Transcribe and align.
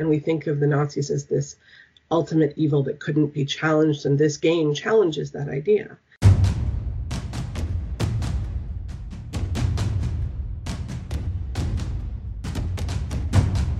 and 0.00 0.08
we 0.08 0.18
think 0.18 0.46
of 0.46 0.58
the 0.58 0.66
Nazis 0.66 1.10
as 1.10 1.26
this 1.26 1.56
ultimate 2.10 2.54
evil 2.56 2.82
that 2.82 2.98
couldn't 2.98 3.28
be 3.28 3.44
challenged, 3.44 4.06
and 4.06 4.18
this 4.18 4.36
game 4.38 4.74
challenges 4.74 5.30
that 5.30 5.48
idea. 5.48 5.96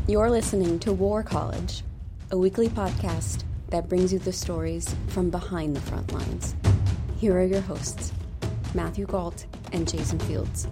You're 0.06 0.30
listening 0.30 0.78
to 0.80 0.92
War 0.92 1.22
College, 1.22 1.82
a 2.30 2.36
weekly 2.36 2.68
podcast 2.68 3.44
that 3.70 3.88
brings 3.88 4.12
you 4.12 4.18
the 4.18 4.32
stories 4.32 4.94
from 5.08 5.30
behind 5.30 5.74
the 5.74 5.80
front 5.80 6.12
lines. 6.12 6.54
Here 7.16 7.38
are 7.38 7.44
your 7.44 7.60
hosts, 7.62 8.12
Matthew 8.74 9.06
Gault 9.06 9.46
and 9.72 9.88
Jason 9.88 10.18
Fields. 10.20 10.68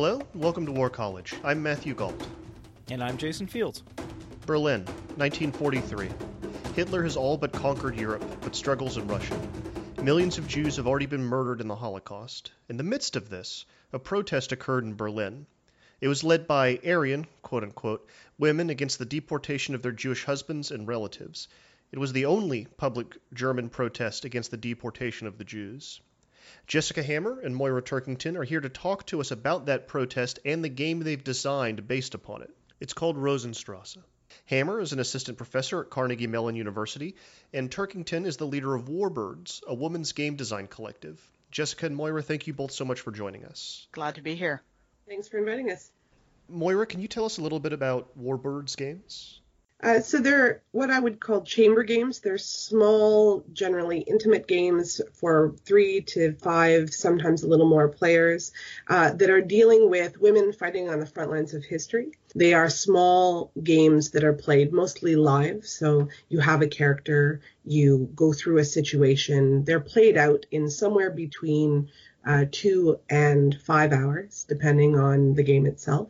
Hello, 0.00 0.22
welcome 0.32 0.64
to 0.64 0.70
War 0.70 0.88
College. 0.88 1.34
I'm 1.42 1.60
Matthew 1.60 1.92
Gault. 1.92 2.24
And 2.88 3.02
I'm 3.02 3.16
Jason 3.16 3.48
Fields. 3.48 3.82
Berlin, 4.46 4.84
1943. 5.16 6.08
Hitler 6.76 7.02
has 7.02 7.16
all 7.16 7.36
but 7.36 7.50
conquered 7.50 7.96
Europe, 7.96 8.24
but 8.42 8.54
struggles 8.54 8.96
in 8.96 9.08
Russia. 9.08 9.36
Millions 10.00 10.38
of 10.38 10.46
Jews 10.46 10.76
have 10.76 10.86
already 10.86 11.06
been 11.06 11.24
murdered 11.24 11.60
in 11.60 11.66
the 11.66 11.74
Holocaust. 11.74 12.52
In 12.68 12.76
the 12.76 12.84
midst 12.84 13.16
of 13.16 13.28
this, 13.28 13.64
a 13.92 13.98
protest 13.98 14.52
occurred 14.52 14.84
in 14.84 14.94
Berlin. 14.94 15.46
It 16.00 16.06
was 16.06 16.22
led 16.22 16.46
by 16.46 16.78
Aryan, 16.86 17.26
quote 17.42 17.64
unquote, 17.64 18.08
women 18.38 18.70
against 18.70 19.00
the 19.00 19.04
deportation 19.04 19.74
of 19.74 19.82
their 19.82 19.90
Jewish 19.90 20.24
husbands 20.24 20.70
and 20.70 20.86
relatives. 20.86 21.48
It 21.90 21.98
was 21.98 22.12
the 22.12 22.26
only 22.26 22.68
public 22.76 23.16
German 23.34 23.68
protest 23.68 24.24
against 24.24 24.52
the 24.52 24.58
deportation 24.58 25.26
of 25.26 25.38
the 25.38 25.44
Jews. 25.44 26.00
Jessica 26.66 27.02
Hammer 27.02 27.40
and 27.40 27.54
Moira 27.54 27.82
Turkington 27.82 28.36
are 28.36 28.44
here 28.44 28.60
to 28.60 28.68
talk 28.68 29.06
to 29.06 29.20
us 29.20 29.30
about 29.30 29.66
that 29.66 29.88
protest 29.88 30.38
and 30.44 30.62
the 30.62 30.68
game 30.68 31.00
they've 31.00 31.22
designed 31.22 31.88
based 31.88 32.14
upon 32.14 32.42
it. 32.42 32.50
It's 32.80 32.92
called 32.92 33.16
Rosenstrasse. 33.16 33.98
Hammer 34.44 34.80
is 34.80 34.92
an 34.92 35.00
assistant 35.00 35.38
professor 35.38 35.80
at 35.80 35.90
Carnegie 35.90 36.26
Mellon 36.26 36.56
University, 36.56 37.14
and 37.52 37.70
Turkington 37.70 38.26
is 38.26 38.36
the 38.36 38.46
leader 38.46 38.74
of 38.74 38.86
Warbirds, 38.86 39.62
a 39.66 39.74
women's 39.74 40.12
game 40.12 40.36
design 40.36 40.66
collective. 40.66 41.20
Jessica 41.50 41.86
and 41.86 41.96
Moira, 41.96 42.22
thank 42.22 42.46
you 42.46 42.52
both 42.52 42.72
so 42.72 42.84
much 42.84 43.00
for 43.00 43.10
joining 43.10 43.44
us. 43.44 43.86
Glad 43.92 44.16
to 44.16 44.22
be 44.22 44.34
here. 44.34 44.62
Thanks 45.06 45.28
for 45.28 45.38
inviting 45.38 45.70
us. 45.70 45.90
Moira, 46.48 46.86
can 46.86 47.00
you 47.00 47.08
tell 47.08 47.24
us 47.24 47.38
a 47.38 47.42
little 47.42 47.60
bit 47.60 47.72
about 47.72 48.18
Warbirds 48.18 48.76
games? 48.76 49.40
Uh, 49.80 50.00
so 50.00 50.18
they're 50.18 50.62
what 50.72 50.90
I 50.90 50.98
would 50.98 51.20
call 51.20 51.42
chamber 51.42 51.84
games. 51.84 52.18
They're 52.18 52.36
small, 52.36 53.44
generally 53.52 54.00
intimate 54.00 54.48
games 54.48 55.00
for 55.14 55.54
three 55.64 56.00
to 56.00 56.34
five, 56.34 56.92
sometimes 56.92 57.42
a 57.42 57.48
little 57.48 57.68
more 57.68 57.88
players 57.88 58.52
uh, 58.88 59.12
that 59.12 59.30
are 59.30 59.40
dealing 59.40 59.88
with 59.88 60.20
women 60.20 60.52
fighting 60.52 60.88
on 60.88 60.98
the 60.98 61.06
front 61.06 61.30
lines 61.30 61.54
of 61.54 61.64
history. 61.64 62.10
They 62.34 62.54
are 62.54 62.68
small 62.68 63.52
games 63.62 64.10
that 64.10 64.24
are 64.24 64.32
played 64.32 64.72
mostly 64.72 65.14
live. 65.14 65.64
So 65.64 66.08
you 66.28 66.40
have 66.40 66.60
a 66.60 66.66
character, 66.66 67.40
you 67.64 68.10
go 68.16 68.32
through 68.32 68.58
a 68.58 68.64
situation. 68.64 69.64
They're 69.64 69.80
played 69.80 70.16
out 70.16 70.44
in 70.50 70.70
somewhere 70.70 71.10
between 71.10 71.90
uh, 72.28 72.44
two 72.52 73.00
and 73.08 73.58
five 73.62 73.92
hours, 73.92 74.44
depending 74.48 74.96
on 74.98 75.34
the 75.34 75.42
game 75.42 75.66
itself. 75.66 76.08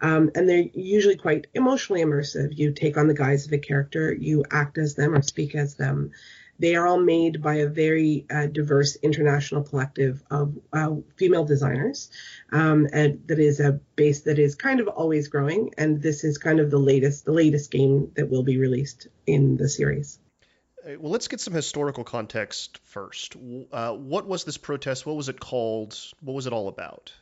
Um, 0.00 0.32
and 0.34 0.48
they're 0.48 0.66
usually 0.74 1.16
quite 1.16 1.46
emotionally 1.54 2.02
immersive. 2.02 2.58
You 2.58 2.72
take 2.72 2.96
on 2.96 3.06
the 3.06 3.14
guise 3.14 3.46
of 3.46 3.52
a 3.52 3.58
character, 3.58 4.12
you 4.12 4.44
act 4.50 4.76
as 4.76 4.96
them 4.96 5.14
or 5.14 5.22
speak 5.22 5.54
as 5.54 5.76
them. 5.76 6.10
They 6.58 6.74
are 6.74 6.86
all 6.86 7.00
made 7.00 7.40
by 7.40 7.54
a 7.54 7.68
very 7.68 8.26
uh, 8.28 8.46
diverse 8.46 8.96
international 8.96 9.62
collective 9.62 10.22
of 10.30 10.58
uh, 10.72 10.96
female 11.16 11.44
designers, 11.44 12.10
um, 12.50 12.88
and 12.92 13.22
that 13.26 13.38
is 13.38 13.58
a 13.58 13.80
base 13.96 14.22
that 14.22 14.38
is 14.38 14.54
kind 14.54 14.80
of 14.80 14.88
always 14.88 15.28
growing. 15.28 15.70
And 15.78 16.02
this 16.02 16.24
is 16.24 16.38
kind 16.38 16.60
of 16.60 16.70
the 16.70 16.78
latest, 16.78 17.24
the 17.24 17.32
latest 17.32 17.70
game 17.70 18.12
that 18.16 18.28
will 18.28 18.42
be 18.42 18.58
released 18.58 19.08
in 19.26 19.56
the 19.56 19.68
series. 19.68 20.18
Uh, 20.84 20.92
well, 20.98 21.12
let's 21.12 21.28
get 21.28 21.40
some 21.40 21.54
historical 21.54 22.04
context 22.04 22.80
first. 22.84 23.36
Uh, 23.72 23.92
what 23.92 24.26
was 24.26 24.44
this 24.44 24.56
protest? 24.56 25.06
What 25.06 25.16
was 25.16 25.28
it 25.28 25.38
called? 25.38 25.98
What 26.20 26.34
was 26.34 26.46
it 26.46 26.52
all 26.52 26.68
about? 26.68 27.12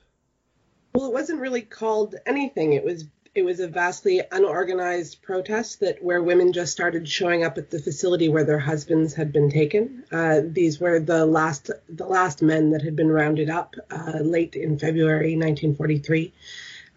Well, 0.94 1.06
it 1.06 1.12
wasn't 1.12 1.40
really 1.40 1.62
called 1.62 2.14
anything. 2.26 2.72
It 2.72 2.84
was 2.84 3.04
it 3.32 3.44
was 3.44 3.60
a 3.60 3.68
vastly 3.68 4.20
unorganized 4.32 5.22
protest 5.22 5.80
that 5.80 6.02
where 6.02 6.20
women 6.20 6.52
just 6.52 6.72
started 6.72 7.08
showing 7.08 7.44
up 7.44 7.58
at 7.58 7.70
the 7.70 7.78
facility 7.78 8.28
where 8.28 8.42
their 8.42 8.58
husbands 8.58 9.14
had 9.14 9.32
been 9.32 9.50
taken. 9.50 10.02
Uh, 10.10 10.40
these 10.44 10.80
were 10.80 10.98
the 10.98 11.24
last 11.26 11.70
the 11.88 12.06
last 12.06 12.42
men 12.42 12.70
that 12.70 12.82
had 12.82 12.96
been 12.96 13.10
rounded 13.10 13.48
up 13.48 13.76
uh, 13.90 14.18
late 14.20 14.56
in 14.56 14.78
February 14.78 15.36
1943, 15.36 16.32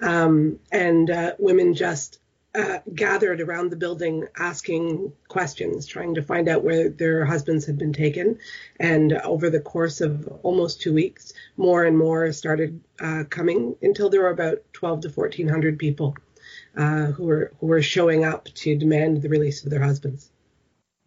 um, 0.02 0.60
and 0.72 1.12
uh, 1.12 1.34
women 1.38 1.76
just 1.76 2.20
uh, 2.56 2.80
gathered 2.94 3.42
around 3.42 3.72
the 3.72 3.76
building 3.76 4.28
asking 4.38 5.12
questions, 5.28 5.88
trying 5.88 6.16
to 6.16 6.22
find 6.22 6.48
out 6.48 6.64
where 6.64 6.90
their 6.90 7.26
husbands 7.26 7.66
had 7.66 7.78
been 7.78 7.94
taken. 7.94 8.38
And 8.80 9.14
over 9.14 9.50
the 9.50 9.60
course 9.60 10.02
of 10.02 10.28
almost 10.44 10.82
two 10.82 10.94
weeks, 10.94 11.34
more 11.58 11.84
and 11.84 11.98
more 11.98 12.32
started 12.32 12.82
uh, 13.00 13.24
coming 13.30 13.76
until 13.82 14.10
there 14.10 14.22
were 14.22 14.30
about 14.30 14.62
12 14.74 15.02
to 15.02 15.10
1400 15.10 15.80
people 15.80 16.16
uh, 16.78 17.08
who 17.08 17.24
were 17.26 17.54
who 17.60 17.68
were 17.68 17.82
showing 17.82 18.24
up 18.24 18.46
to 18.46 18.78
demand 18.78 19.22
the 19.22 19.30
release 19.30 19.64
of 19.64 19.70
their 19.70 19.84
husbands. 19.84 20.30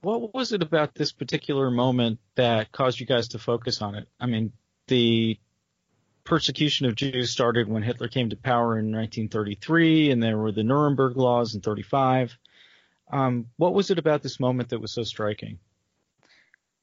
What 0.02 0.34
was 0.34 0.52
it 0.52 0.62
about 0.62 0.94
this 0.94 1.12
particular 1.12 1.70
moment 1.70 2.20
that 2.34 2.70
caused 2.70 3.00
you 3.00 3.06
guys 3.06 3.28
to 3.28 3.38
focus 3.38 3.82
on 3.82 3.94
it? 3.94 4.08
I 4.20 4.26
mean, 4.26 4.52
the 4.88 5.38
persecution 6.26 6.86
of 6.86 6.94
Jews 6.94 7.30
started 7.30 7.68
when 7.68 7.82
Hitler 7.82 8.08
came 8.08 8.30
to 8.30 8.36
power 8.36 8.78
in 8.78 8.92
1933, 8.92 10.10
and 10.10 10.22
there 10.22 10.36
were 10.36 10.52
the 10.52 10.62
Nuremberg 10.62 11.16
laws 11.16 11.54
in 11.54 11.62
35. 11.62 12.36
Um, 13.10 13.46
what 13.56 13.72
was 13.72 13.90
it 13.90 13.98
about 13.98 14.22
this 14.22 14.40
moment 14.40 14.70
that 14.70 14.80
was 14.80 14.92
so 14.92 15.04
striking? 15.04 15.58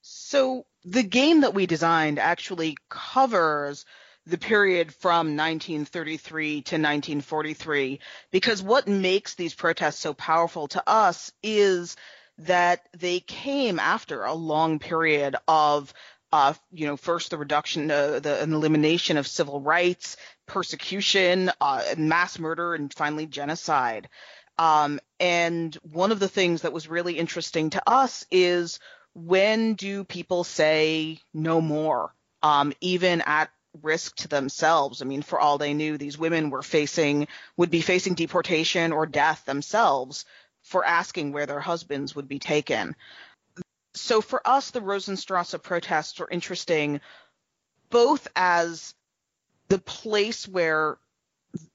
So 0.00 0.66
the 0.84 1.02
game 1.02 1.42
that 1.42 1.54
we 1.54 1.66
designed 1.66 2.18
actually 2.18 2.76
covers 2.88 3.84
the 4.26 4.38
period 4.38 4.94
from 4.94 5.36
1933 5.36 6.62
to 6.62 6.74
1943 6.76 8.00
because 8.30 8.62
what 8.62 8.88
makes 8.88 9.34
these 9.34 9.54
protests 9.54 9.98
so 9.98 10.14
powerful 10.14 10.66
to 10.68 10.82
us 10.86 11.30
is 11.42 11.96
that 12.38 12.88
they 12.96 13.20
came 13.20 13.78
after 13.78 14.24
a 14.24 14.34
long 14.34 14.78
period 14.78 15.36
of 15.46 15.92
uh, 16.34 16.52
you 16.72 16.84
know, 16.84 16.96
first 16.96 17.30
the 17.30 17.38
reduction, 17.38 17.88
uh, 17.92 18.18
the 18.18 18.42
elimination 18.42 19.18
of 19.18 19.26
civil 19.28 19.60
rights, 19.60 20.16
persecution, 20.46 21.48
uh, 21.60 21.80
mass 21.96 22.40
murder, 22.40 22.74
and 22.74 22.92
finally 22.92 23.24
genocide. 23.24 24.08
Um, 24.58 24.98
and 25.20 25.72
one 25.92 26.10
of 26.10 26.18
the 26.18 26.26
things 26.26 26.62
that 26.62 26.72
was 26.72 26.88
really 26.88 27.18
interesting 27.18 27.70
to 27.70 27.88
us 27.88 28.26
is 28.32 28.80
when 29.14 29.74
do 29.74 30.02
people 30.02 30.42
say 30.42 31.20
no 31.32 31.60
more, 31.60 32.12
um, 32.42 32.72
even 32.80 33.20
at 33.20 33.48
risk 33.80 34.16
to 34.16 34.26
themselves? 34.26 35.02
I 35.02 35.04
mean, 35.04 35.22
for 35.22 35.38
all 35.38 35.58
they 35.58 35.72
knew, 35.72 35.96
these 35.98 36.18
women 36.18 36.50
were 36.50 36.62
facing, 36.62 37.28
would 37.56 37.70
be 37.70 37.80
facing 37.80 38.14
deportation 38.14 38.90
or 38.90 39.06
death 39.06 39.44
themselves 39.44 40.24
for 40.62 40.84
asking 40.84 41.30
where 41.30 41.46
their 41.46 41.60
husbands 41.60 42.16
would 42.16 42.26
be 42.26 42.40
taken 42.40 42.96
so 43.94 44.20
for 44.20 44.46
us, 44.46 44.70
the 44.70 44.80
Rosenstrasse 44.80 45.54
protests 45.62 46.20
are 46.20 46.28
interesting 46.30 47.00
both 47.90 48.26
as 48.34 48.94
the 49.68 49.78
place 49.78 50.48
where 50.48 50.98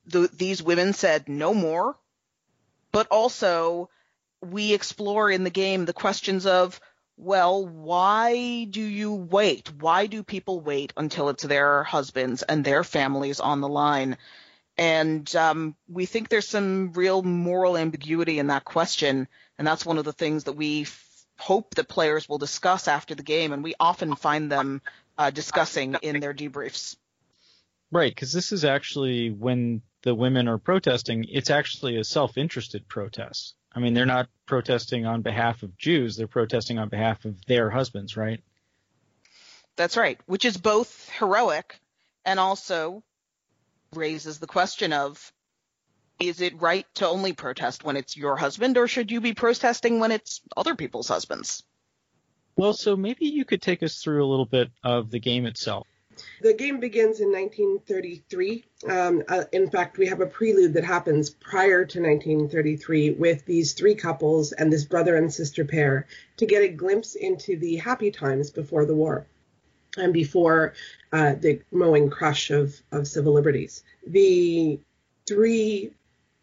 the, 0.06 0.30
these 0.34 0.62
women 0.62 0.94
said 0.94 1.30
no 1.30 1.54
more, 1.54 1.96
but 2.92 3.08
also 3.08 3.90
we 4.42 4.74
explore 4.74 5.32
in 5.32 5.44
the 5.44 5.50
game 5.50 5.86
the 5.86 5.94
questions 5.94 6.46
of, 6.46 6.80
well, 7.16 7.66
why 7.66 8.66
do 8.70 8.82
you 8.82 9.14
wait? 9.14 9.72
Why 9.80 10.08
do 10.08 10.24
people 10.24 10.60
wait 10.60 10.94
until 10.98 11.30
it's 11.30 11.44
their 11.44 11.84
husbands 11.84 12.44
and 12.44 12.64
their 12.64 12.84
families 12.84 13.40
on 13.40 13.62
the 13.62 13.68
line? 13.68 14.18
And 14.78 15.34
um, 15.36 15.76
we 15.90 16.06
think 16.06 16.30
there's 16.30 16.48
some 16.48 16.94
real 16.94 17.22
moral 17.22 17.78
ambiguity 17.78 18.40
in 18.40 18.48
that 18.48 18.64
question, 18.64 19.28
and 19.58 19.68
that's 19.68 19.86
one 19.86 19.98
of 19.98 20.06
the 20.06 20.14
things 20.14 20.46
that 20.46 20.54
we 20.54 20.86
hope 21.40 21.76
that 21.76 21.88
players 21.88 22.28
will 22.28 22.38
discuss 22.38 22.88
after 22.88 23.16
the 23.16 23.24
game, 23.24 23.54
and 23.54 23.64
we 23.64 23.74
often 23.80 24.16
find 24.16 24.52
them 24.52 24.82
uh, 25.18 25.32
discussing 25.32 25.96
in 26.02 26.20
their 26.20 26.34
debriefs. 26.34 26.96
Right, 27.92 28.14
because 28.14 28.34
this 28.34 28.52
is 28.52 28.66
actually 28.66 29.32
when 29.32 29.82
the 30.04 30.14
women 30.14 30.48
are 30.48 30.58
protesting, 30.58 31.26
it's 31.28 31.50
actually 31.50 31.98
a 31.98 32.04
self-interested 32.04 32.88
protest. 32.88 33.56
I 33.74 33.80
mean, 33.80 33.94
they're 33.94 34.06
not 34.06 34.30
protesting 34.46 35.06
on 35.06 35.22
behalf 35.22 35.64
of 35.64 35.78
Jews; 35.78 36.16
they're 36.16 36.28
protesting 36.28 36.78
on 36.78 36.90
behalf 36.90 37.26
of 37.26 37.44
their 37.46 37.70
husbands, 37.70 38.18
right? 38.18 38.44
That's 39.76 39.98
right, 39.98 40.20
which 40.26 40.46
is 40.46 40.58
both 40.58 41.10
heroic 41.18 41.80
and 42.26 42.40
also 42.40 43.04
raises 43.94 44.40
the 44.40 44.48
question 44.48 44.94
of 44.94 45.32
is 46.20 46.42
it 46.42 46.62
right 46.62 46.86
to 46.96 47.08
only 47.08 47.34
protest 47.34 47.84
when 47.84 47.98
it's 47.98 48.18
your 48.18 48.36
husband, 48.36 48.78
or 48.78 48.88
should 48.88 49.12
you 49.12 49.22
be 49.22 49.34
protesting 49.34 50.00
when 50.00 50.12
it's 50.12 50.42
other 50.56 50.76
people's 50.76 51.08
husbands? 51.08 51.64
Well, 52.56 52.74
so 52.74 52.98
maybe 52.98 53.26
you 53.26 53.46
could 53.46 53.62
take 53.62 53.84
us 53.84 54.02
through 54.02 54.24
a 54.24 54.28
little 54.28 54.46
bit 54.46 54.70
of 54.84 55.10
the 55.12 55.20
game 55.20 55.46
itself. 55.46 55.88
The 56.42 56.54
game 56.54 56.82
begins 56.82 57.22
in 57.22 57.32
1933. 57.32 58.66
Um, 58.90 59.24
uh, 59.30 59.46
in 59.54 59.70
fact, 59.70 59.98
we 59.98 60.08
have 60.08 60.20
a 60.20 60.26
prelude 60.26 60.74
that 60.74 60.84
happens 60.84 61.30
prior 61.30 61.86
to 61.86 62.02
1933 62.02 63.12
with 63.12 63.46
these 63.46 63.72
three 63.72 63.96
couples 63.96 64.52
and 64.52 64.72
this 64.72 64.84
brother 64.84 65.16
and 65.16 65.34
sister 65.34 65.64
pair 65.64 66.08
to 66.36 66.46
get 66.46 66.62
a 66.62 66.68
glimpse 66.68 67.16
into 67.16 67.58
the 67.58 67.78
happy 67.78 68.12
times 68.12 68.50
before 68.50 68.86
the 68.86 68.96
war 68.96 69.26
and 69.98 70.12
before 70.12 70.74
uh, 71.14 71.36
the 71.36 71.62
mowing 71.72 72.10
crush 72.10 72.52
of, 72.52 72.76
of 72.92 73.08
civil 73.08 73.32
liberties. 73.32 73.84
The 74.06 74.80
three 75.26 75.94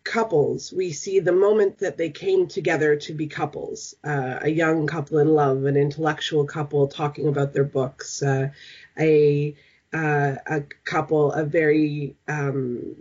couples, 0.07 0.73
we 0.73 0.93
see 0.93 1.19
the 1.19 1.33
moment 1.33 1.79
that 1.79 1.99
they 1.99 2.11
came 2.11 2.47
together 2.47 2.97
to 2.97 3.13
be 3.13 3.27
couples 3.27 3.95
uh, 4.05 4.39
a 4.41 4.49
young 4.49 4.87
couple 4.87 5.19
in 5.19 5.35
love, 5.35 5.65
an 5.65 5.77
intellectual 5.77 6.45
couple 6.47 6.87
talking 6.87 7.27
about 7.27 7.53
their 7.53 7.65
books, 7.65 8.23
uh, 8.23 8.51
a, 8.99 9.55
uh, 9.93 10.37
a 10.47 10.63
couple, 10.85 11.33
a 11.33 11.45
very 11.45 12.17
um, 12.29 12.97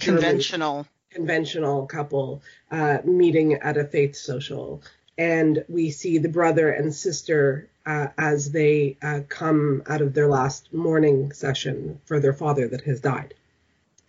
conventional. 0.00 0.86
Conventional 1.10 1.86
couple 1.86 2.42
uh, 2.70 2.98
meeting 3.04 3.54
at 3.54 3.76
a 3.76 3.84
faith 3.84 4.16
social. 4.16 4.82
And 5.18 5.64
we 5.68 5.90
see 5.90 6.18
the 6.18 6.28
brother 6.28 6.70
and 6.70 6.94
sister 6.94 7.68
uh, 7.84 8.08
as 8.16 8.52
they 8.52 8.96
uh, 9.02 9.20
come 9.28 9.82
out 9.86 10.00
of 10.00 10.14
their 10.14 10.28
last 10.28 10.72
mourning 10.72 11.32
session 11.32 12.00
for 12.06 12.20
their 12.20 12.32
father 12.32 12.68
that 12.68 12.82
has 12.82 13.00
died. 13.00 13.34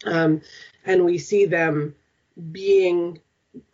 Um, 0.05 0.41
and 0.85 1.05
we 1.05 1.17
see 1.17 1.45
them 1.45 1.95
being 2.51 3.19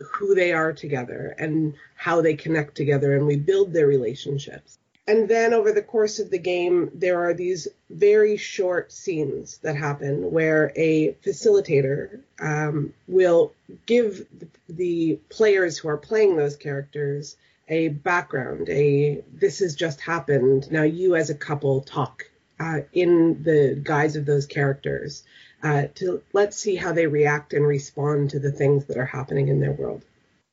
who 0.00 0.34
they 0.34 0.52
are 0.52 0.72
together 0.72 1.34
and 1.38 1.74
how 1.94 2.20
they 2.20 2.34
connect 2.34 2.74
together 2.74 3.16
and 3.16 3.26
we 3.26 3.36
build 3.36 3.72
their 3.72 3.86
relationships. 3.86 4.78
And 5.06 5.26
then 5.26 5.54
over 5.54 5.72
the 5.72 5.80
course 5.80 6.18
of 6.18 6.28
the 6.28 6.38
game, 6.38 6.90
there 6.92 7.24
are 7.24 7.32
these 7.32 7.66
very 7.88 8.36
short 8.36 8.92
scenes 8.92 9.56
that 9.58 9.74
happen 9.74 10.30
where 10.30 10.70
a 10.76 11.12
facilitator 11.24 12.20
um, 12.40 12.92
will 13.06 13.52
give 13.86 14.26
the 14.68 15.18
players 15.30 15.78
who 15.78 15.88
are 15.88 15.96
playing 15.96 16.36
those 16.36 16.56
characters 16.56 17.36
a 17.68 17.88
background, 17.88 18.68
a 18.68 19.22
this 19.32 19.60
has 19.60 19.74
just 19.74 20.00
happened. 20.00 20.70
Now 20.70 20.82
you 20.82 21.16
as 21.16 21.30
a 21.30 21.34
couple 21.34 21.80
talk 21.82 22.24
uh, 22.60 22.80
in 22.92 23.42
the 23.42 23.80
guise 23.82 24.16
of 24.16 24.26
those 24.26 24.46
characters 24.46 25.22
uh, 25.62 25.84
to 25.96 26.22
let's 26.32 26.56
see 26.56 26.76
how 26.76 26.92
they 26.92 27.06
react 27.06 27.52
and 27.52 27.66
respond 27.66 28.30
to 28.30 28.38
the 28.38 28.52
things 28.52 28.86
that 28.86 28.96
are 28.96 29.06
happening 29.06 29.48
in 29.48 29.60
their 29.60 29.72
world. 29.72 30.04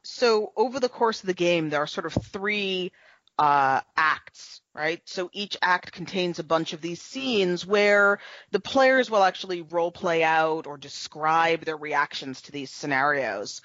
So 0.04 0.52
over 0.56 0.80
the 0.80 0.90
course 0.90 1.22
of 1.22 1.28
the 1.28 1.34
game, 1.34 1.69
there 1.69 1.81
are 1.81 1.88
sort 1.88 2.06
of 2.06 2.13
three 2.13 2.92
uh, 3.38 3.81
acts, 3.98 4.62
right? 4.74 5.02
So 5.06 5.30
each 5.34 5.57
act 5.62 5.92
contains 5.92 6.40
a 6.40 6.44
bunch 6.44 6.74
of 6.74 6.81
these 6.81 7.02
scenes 7.02 7.66
where 7.66 8.19
the 8.52 8.60
players 8.60 9.10
will 9.10 9.24
actually 9.24 9.62
role 9.62 9.92
play 9.92 10.24
out 10.24 10.68
or 10.68 10.78
describe 10.78 11.62
their 11.66 11.78
reactions 11.78 12.42
to 12.44 12.52
these 12.52 12.72
scenarios. 12.72 13.62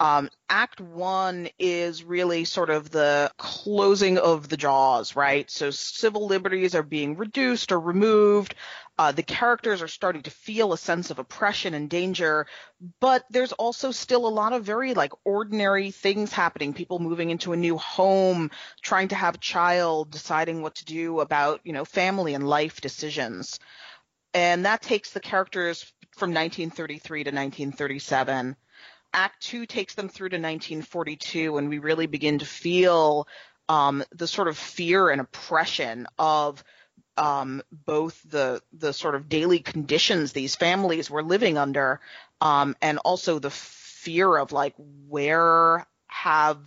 Um, 0.00 0.30
act 0.48 0.80
one 0.80 1.50
is 1.58 2.02
really 2.02 2.46
sort 2.46 2.70
of 2.70 2.88
the 2.88 3.30
closing 3.36 4.16
of 4.16 4.48
the 4.48 4.56
jaws, 4.56 5.14
right? 5.14 5.50
So 5.50 5.70
civil 5.70 6.26
liberties 6.26 6.74
are 6.74 6.82
being 6.82 7.18
reduced 7.18 7.70
or 7.70 7.78
removed. 7.78 8.54
Uh, 8.98 9.12
the 9.12 9.22
characters 9.22 9.82
are 9.82 9.88
starting 9.88 10.22
to 10.22 10.30
feel 10.30 10.72
a 10.72 10.78
sense 10.78 11.10
of 11.10 11.18
oppression 11.18 11.74
and 11.74 11.90
danger, 11.90 12.46
but 12.98 13.26
there's 13.28 13.52
also 13.52 13.90
still 13.90 14.26
a 14.26 14.28
lot 14.28 14.54
of 14.54 14.64
very 14.64 14.94
like 14.94 15.12
ordinary 15.24 15.90
things 15.90 16.32
happening. 16.32 16.72
People 16.72 16.98
moving 16.98 17.28
into 17.28 17.52
a 17.52 17.56
new 17.56 17.76
home, 17.76 18.50
trying 18.80 19.08
to 19.08 19.14
have 19.16 19.34
a 19.34 19.38
child, 19.38 20.10
deciding 20.10 20.62
what 20.62 20.76
to 20.76 20.86
do 20.86 21.20
about, 21.20 21.60
you 21.64 21.74
know, 21.74 21.84
family 21.84 22.32
and 22.32 22.48
life 22.48 22.80
decisions. 22.80 23.60
And 24.32 24.64
that 24.64 24.80
takes 24.80 25.10
the 25.10 25.20
characters 25.20 25.82
from 26.16 26.30
1933 26.30 27.24
to 27.24 27.30
1937. 27.30 28.56
Act 29.12 29.42
Two 29.42 29.66
takes 29.66 29.94
them 29.94 30.08
through 30.08 30.30
to 30.30 30.36
1942, 30.36 31.58
and 31.58 31.68
we 31.68 31.78
really 31.78 32.06
begin 32.06 32.38
to 32.38 32.46
feel 32.46 33.26
um, 33.68 34.04
the 34.12 34.26
sort 34.26 34.48
of 34.48 34.56
fear 34.56 35.10
and 35.10 35.20
oppression 35.20 36.06
of 36.18 36.62
um, 37.16 37.62
both 37.70 38.20
the 38.28 38.62
the 38.72 38.92
sort 38.92 39.14
of 39.14 39.28
daily 39.28 39.60
conditions 39.60 40.32
these 40.32 40.56
families 40.56 41.10
were 41.10 41.22
living 41.22 41.58
under, 41.58 42.00
um, 42.40 42.76
and 42.80 42.98
also 42.98 43.38
the 43.38 43.50
fear 43.50 44.36
of 44.36 44.52
like 44.52 44.74
where 45.08 45.86
have 46.06 46.58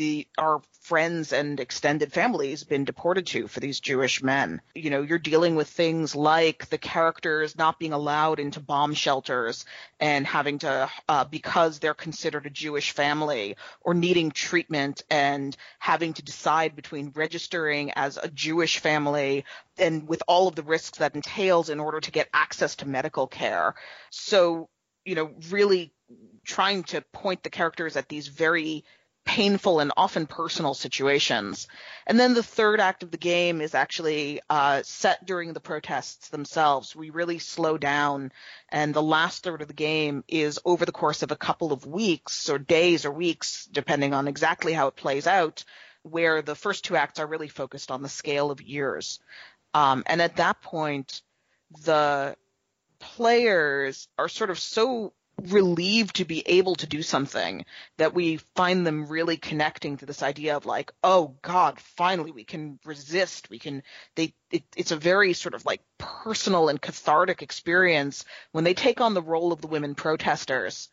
the 0.00 0.26
our 0.38 0.62
friends 0.80 1.30
and 1.30 1.60
extended 1.60 2.10
families 2.10 2.64
been 2.64 2.86
deported 2.86 3.26
to 3.26 3.46
for 3.46 3.60
these 3.60 3.80
Jewish 3.80 4.22
men. 4.22 4.62
You 4.74 4.88
know, 4.88 5.02
you're 5.02 5.18
dealing 5.18 5.56
with 5.56 5.68
things 5.68 6.16
like 6.16 6.70
the 6.70 6.78
characters 6.78 7.54
not 7.58 7.78
being 7.78 7.92
allowed 7.92 8.40
into 8.40 8.60
bomb 8.60 8.94
shelters 8.94 9.66
and 10.00 10.26
having 10.26 10.60
to 10.60 10.88
uh, 11.06 11.24
because 11.24 11.80
they're 11.80 11.92
considered 11.92 12.46
a 12.46 12.50
Jewish 12.50 12.92
family 12.92 13.56
or 13.82 13.92
needing 13.92 14.30
treatment 14.30 15.02
and 15.10 15.54
having 15.78 16.14
to 16.14 16.22
decide 16.22 16.74
between 16.74 17.12
registering 17.14 17.90
as 17.94 18.16
a 18.16 18.30
Jewish 18.30 18.78
family 18.78 19.44
and 19.76 20.08
with 20.08 20.22
all 20.26 20.48
of 20.48 20.54
the 20.54 20.62
risks 20.62 20.96
that 20.96 21.14
entails 21.14 21.68
in 21.68 21.78
order 21.78 22.00
to 22.00 22.10
get 22.10 22.30
access 22.32 22.76
to 22.76 22.88
medical 22.88 23.26
care. 23.26 23.74
So, 24.08 24.70
you 25.04 25.14
know, 25.14 25.30
really 25.50 25.92
trying 26.44 26.84
to 26.84 27.02
point 27.12 27.42
the 27.42 27.50
characters 27.50 27.96
at 27.96 28.08
these 28.08 28.28
very 28.28 28.84
painful 29.24 29.80
and 29.80 29.92
often 29.96 30.26
personal 30.26 30.74
situations. 30.74 31.68
And 32.06 32.18
then 32.18 32.34
the 32.34 32.42
third 32.42 32.80
act 32.80 33.02
of 33.02 33.10
the 33.10 33.18
game 33.18 33.60
is 33.60 33.74
actually 33.74 34.40
uh, 34.50 34.82
set 34.84 35.24
during 35.24 35.52
the 35.52 35.60
protests 35.60 36.28
themselves. 36.28 36.96
We 36.96 37.10
really 37.10 37.38
slow 37.38 37.78
down, 37.78 38.32
and 38.68 38.92
the 38.92 39.02
last 39.02 39.44
third 39.44 39.62
of 39.62 39.68
the 39.68 39.74
game 39.74 40.24
is 40.26 40.58
over 40.64 40.84
the 40.84 40.92
course 40.92 41.22
of 41.22 41.30
a 41.30 41.36
couple 41.36 41.72
of 41.72 41.86
weeks 41.86 42.48
or 42.48 42.58
days 42.58 43.04
or 43.04 43.12
weeks, 43.12 43.68
depending 43.70 44.14
on 44.14 44.26
exactly 44.26 44.72
how 44.72 44.88
it 44.88 44.96
plays 44.96 45.26
out, 45.26 45.64
where 46.02 46.42
the 46.42 46.56
first 46.56 46.84
two 46.84 46.96
acts 46.96 47.20
are 47.20 47.26
really 47.26 47.48
focused 47.48 47.90
on 47.90 48.02
the 48.02 48.08
scale 48.08 48.50
of 48.50 48.60
years. 48.60 49.20
Um, 49.74 50.02
and 50.06 50.20
at 50.20 50.36
that 50.36 50.60
point, 50.62 51.22
the 51.84 52.36
players 52.98 54.08
are 54.18 54.28
sort 54.28 54.50
of 54.50 54.58
so 54.58 55.12
relieved 55.48 56.16
to 56.16 56.24
be 56.24 56.42
able 56.46 56.74
to 56.76 56.86
do 56.86 57.02
something 57.02 57.64
that 57.98 58.14
we 58.14 58.36
find 58.54 58.86
them 58.86 59.06
really 59.06 59.36
connecting 59.36 59.96
to 59.96 60.06
this 60.06 60.22
idea 60.22 60.56
of 60.56 60.66
like 60.66 60.92
oh 61.02 61.36
god 61.42 61.78
finally 61.80 62.30
we 62.30 62.44
can 62.44 62.78
resist 62.84 63.50
we 63.50 63.58
can 63.58 63.82
they 64.16 64.34
it, 64.50 64.62
it's 64.76 64.90
a 64.90 64.96
very 64.96 65.32
sort 65.32 65.54
of 65.54 65.64
like 65.64 65.80
personal 65.98 66.68
and 66.68 66.80
cathartic 66.80 67.42
experience 67.42 68.24
when 68.52 68.64
they 68.64 68.74
take 68.74 69.00
on 69.00 69.14
the 69.14 69.22
role 69.22 69.52
of 69.52 69.60
the 69.60 69.68
women 69.68 69.94
protesters 69.94 70.88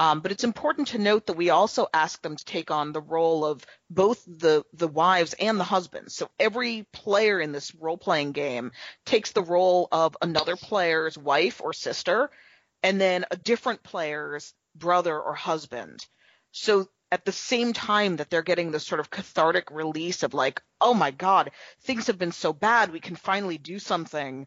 um, 0.00 0.20
but 0.20 0.30
it's 0.30 0.44
important 0.44 0.88
to 0.88 0.98
note 0.98 1.26
that 1.26 1.36
we 1.36 1.50
also 1.50 1.88
ask 1.92 2.22
them 2.22 2.36
to 2.36 2.44
take 2.44 2.70
on 2.70 2.92
the 2.92 3.00
role 3.00 3.44
of 3.44 3.66
both 3.90 4.24
the 4.26 4.62
the 4.72 4.86
wives 4.86 5.34
and 5.40 5.58
the 5.58 5.64
husbands. 5.64 6.14
So 6.14 6.30
every 6.38 6.86
player 6.92 7.40
in 7.40 7.50
this 7.50 7.74
role 7.74 7.98
playing 7.98 8.30
game 8.30 8.70
takes 9.04 9.32
the 9.32 9.42
role 9.42 9.88
of 9.90 10.16
another 10.22 10.54
player's 10.54 11.18
wife 11.18 11.60
or 11.60 11.72
sister, 11.72 12.30
and 12.82 13.00
then 13.00 13.24
a 13.30 13.36
different 13.36 13.82
player's 13.82 14.54
brother 14.74 15.18
or 15.18 15.34
husband. 15.34 16.04
So 16.52 16.88
at 17.10 17.24
the 17.24 17.32
same 17.32 17.72
time 17.72 18.16
that 18.16 18.30
they're 18.30 18.42
getting 18.42 18.70
this 18.70 18.86
sort 18.86 19.00
of 19.00 19.10
cathartic 19.10 19.70
release 19.70 20.22
of 20.22 20.34
like, 20.34 20.62
oh 20.80 20.94
my 20.94 21.10
God, 21.10 21.50
things 21.82 22.06
have 22.08 22.18
been 22.18 22.32
so 22.32 22.52
bad, 22.52 22.92
we 22.92 23.00
can 23.00 23.16
finally 23.16 23.58
do 23.58 23.78
something. 23.78 24.46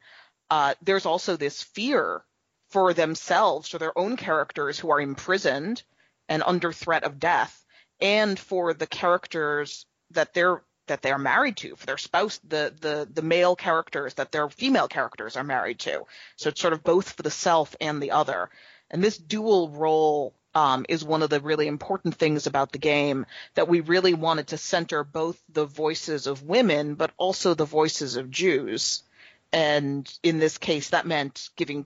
Uh, 0.50 0.75
there's 0.81 1.05
also 1.05 1.38
this 1.38 1.63
fear 1.63 2.23
for 2.69 2.93
themselves, 2.93 3.67
for 3.67 3.77
their 3.79 3.97
own 3.97 4.15
characters 4.15 4.79
who 4.79 4.91
are 4.91 5.01
imprisoned 5.01 5.83
and 6.29 6.43
under 6.43 6.71
threat 6.71 7.03
of 7.03 7.19
death, 7.19 7.65
and 8.00 8.39
for 8.39 8.73
the 8.73 8.88
characters 8.88 9.85
that 10.11 10.33
they're 10.33 10.63
that 10.88 11.01
they're 11.01 11.17
married 11.17 11.57
to, 11.57 11.75
for 11.75 11.85
their 11.85 11.97
spouse, 11.97 12.39
the 12.47 12.73
the 12.79 13.07
the 13.11 13.21
male 13.21 13.55
characters 13.55 14.15
that 14.15 14.31
their 14.31 14.50
female 14.50 14.88
characters 14.88 15.35
are 15.38 15.43
married 15.43 15.79
to. 15.79 16.05
So 16.35 16.50
it's 16.50 16.61
sort 16.61 16.73
of 16.73 16.83
both 16.83 17.11
for 17.11 17.23
the 17.23 17.31
self 17.31 17.75
and 17.79 18.01
the 18.01 18.11
other. 18.11 18.50
And 18.89 19.03
this 19.03 19.17
dual 19.17 19.69
role 19.69 20.33
um, 20.53 20.85
is 20.89 21.03
one 21.03 21.21
of 21.21 21.29
the 21.29 21.39
really 21.39 21.67
important 21.67 22.15
things 22.15 22.45
about 22.45 22.71
the 22.71 22.77
game 22.77 23.25
that 23.55 23.69
we 23.69 23.79
really 23.79 24.13
wanted 24.13 24.47
to 24.47 24.57
center 24.57 25.03
both 25.03 25.41
the 25.47 25.65
voices 25.65 26.27
of 26.27 26.43
women, 26.43 26.95
but 26.95 27.11
also 27.17 27.53
the 27.53 27.65
voices 27.65 28.17
of 28.17 28.29
Jews. 28.29 29.03
And 29.53 30.11
in 30.23 30.39
this 30.39 30.57
case, 30.57 30.89
that 30.89 31.05
meant 31.05 31.50
giving 31.55 31.85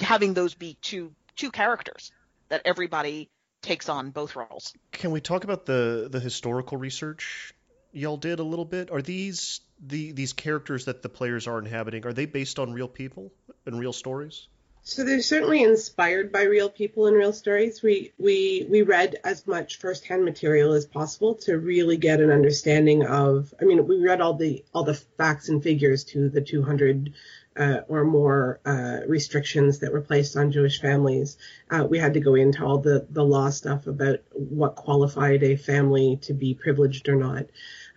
having 0.00 0.34
those 0.34 0.54
be 0.54 0.76
two 0.80 1.12
two 1.34 1.50
characters 1.50 2.12
that 2.48 2.62
everybody 2.64 3.28
takes 3.62 3.88
on 3.88 4.10
both 4.10 4.36
roles. 4.36 4.72
Can 4.92 5.10
we 5.10 5.20
talk 5.20 5.44
about 5.44 5.66
the 5.66 6.08
the 6.10 6.20
historical 6.20 6.78
research 6.78 7.52
y'all 7.96 8.16
did 8.16 8.38
a 8.38 8.44
little 8.44 8.64
bit. 8.64 8.90
Are 8.90 9.02
these 9.02 9.60
the 9.80 10.12
these 10.12 10.32
characters 10.32 10.84
that 10.84 11.02
the 11.02 11.08
players 11.08 11.46
are 11.46 11.58
inhabiting? 11.58 12.06
Are 12.06 12.12
they 12.12 12.26
based 12.26 12.58
on 12.58 12.72
real 12.72 12.88
people 12.88 13.32
and 13.64 13.78
real 13.78 13.92
stories? 13.92 14.48
So 14.82 15.02
they're 15.02 15.20
certainly 15.20 15.64
inspired 15.64 16.30
by 16.30 16.42
real 16.42 16.70
people 16.70 17.08
and 17.08 17.16
real 17.16 17.32
stories. 17.32 17.82
We 17.82 18.12
we 18.18 18.66
we 18.70 18.82
read 18.82 19.16
as 19.24 19.46
much 19.46 19.80
firsthand 19.80 20.24
material 20.24 20.74
as 20.74 20.86
possible 20.86 21.34
to 21.46 21.58
really 21.58 21.96
get 21.96 22.20
an 22.20 22.30
understanding 22.30 23.04
of. 23.04 23.52
I 23.60 23.64
mean, 23.64 23.86
we 23.88 23.98
read 23.98 24.20
all 24.20 24.34
the 24.34 24.64
all 24.72 24.84
the 24.84 24.94
facts 24.94 25.48
and 25.48 25.62
figures 25.62 26.04
to 26.04 26.28
the 26.28 26.40
200 26.40 27.14
uh, 27.56 27.80
or 27.88 28.04
more 28.04 28.60
uh, 28.64 28.98
restrictions 29.06 29.80
that 29.80 29.92
were 29.92 30.00
placed 30.00 30.36
on 30.36 30.52
Jewish 30.52 30.80
families. 30.80 31.36
Uh, 31.70 31.86
we 31.88 31.98
had 31.98 32.14
to 32.14 32.20
go 32.20 32.34
into 32.34 32.64
all 32.64 32.78
the 32.78 33.06
the 33.10 33.24
law 33.24 33.50
stuff 33.50 33.86
about 33.86 34.20
what 34.32 34.76
qualified 34.76 35.42
a 35.42 35.56
family 35.56 36.18
to 36.22 36.34
be 36.34 36.54
privileged 36.54 37.08
or 37.08 37.16
not. 37.16 37.46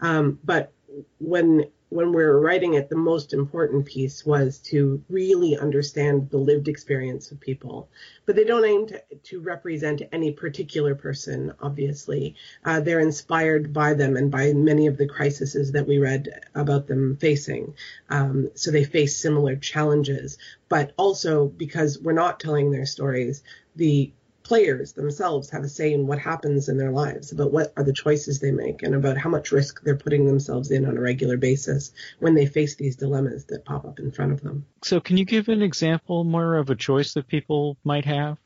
Um, 0.01 0.39
but 0.44 0.72
when 1.20 1.65
when 1.89 2.10
we 2.10 2.24
were 2.24 2.39
writing 2.39 2.75
it, 2.75 2.88
the 2.88 2.96
most 2.96 3.34
important 3.34 3.86
piece 3.86 4.24
was 4.24 4.60
to 4.60 5.03
really 5.10 5.58
understand 5.58 6.29
the 6.29 6.38
lived 6.38 6.68
experience 6.68 7.32
of 7.32 7.39
people. 7.39 7.89
But 8.27 8.36
they 8.36 8.44
don't 8.44 8.65
aim 8.65 8.88
to, 8.88 9.03
to 9.24 9.39
represent 9.39 10.03
any 10.12 10.32
particular 10.32 10.94
person, 10.94 11.53
obviously. 11.60 12.36
Uh, 12.63 12.79
they're 12.79 13.00
inspired 13.00 13.74
by 13.74 13.96
them 13.96 14.18
and 14.18 14.29
by 14.29 14.53
many 14.53 14.86
of 14.86 14.98
the 14.98 15.08
crises 15.08 15.72
that 15.72 15.88
we 15.88 15.98
read 15.98 16.29
about 16.53 16.86
them 16.86 17.18
facing. 17.18 17.74
Um, 18.10 18.51
so 18.53 18.70
they 18.70 18.84
face 18.84 19.18
similar 19.18 19.56
challenges. 19.56 20.38
But 20.70 20.94
also 20.96 21.48
because 21.48 21.98
we're 22.00 22.13
not 22.13 22.39
telling 22.39 22.70
their 22.70 22.86
stories, 22.86 23.41
the 23.75 24.13
players 24.50 24.94
themselves 24.94 25.51
have 25.51 25.63
a 25.63 25.70
say 25.70 25.94
in 25.94 26.08
what 26.08 26.18
happens 26.18 26.70
in 26.70 26.77
their 26.79 26.89
lives, 26.89 27.32
about 27.32 27.51
what 27.51 27.72
are 27.77 27.84
the 27.84 27.94
choices 27.94 28.39
they 28.39 28.50
make, 28.50 28.82
and 28.82 28.96
about 28.96 29.15
how 29.15 29.29
much 29.29 29.51
risk 29.51 29.84
they're 29.84 29.96
putting 29.96 30.25
themselves 30.25 30.72
in 30.72 30.88
on 30.88 30.98
a 30.98 31.00
regular 31.00 31.38
basis 31.38 31.91
when 32.18 32.34
they 32.34 32.48
face 32.48 32.75
these 32.75 32.96
dilemmas 32.96 33.46
that 33.46 33.63
pop 33.63 33.86
up 33.86 34.00
in 34.00 34.12
front 34.12 34.32
of 34.32 34.41
them. 34.41 34.65
So, 34.84 35.00
can 35.00 35.18
you 35.18 35.25
give 35.25 35.50
an 35.50 35.62
example 35.62 36.24
more 36.24 36.56
of 36.56 36.72
a 36.72 36.75
choice 36.75 37.13
that 37.13 37.27
people 37.27 37.77
might 37.84 38.06
have? 38.06 38.39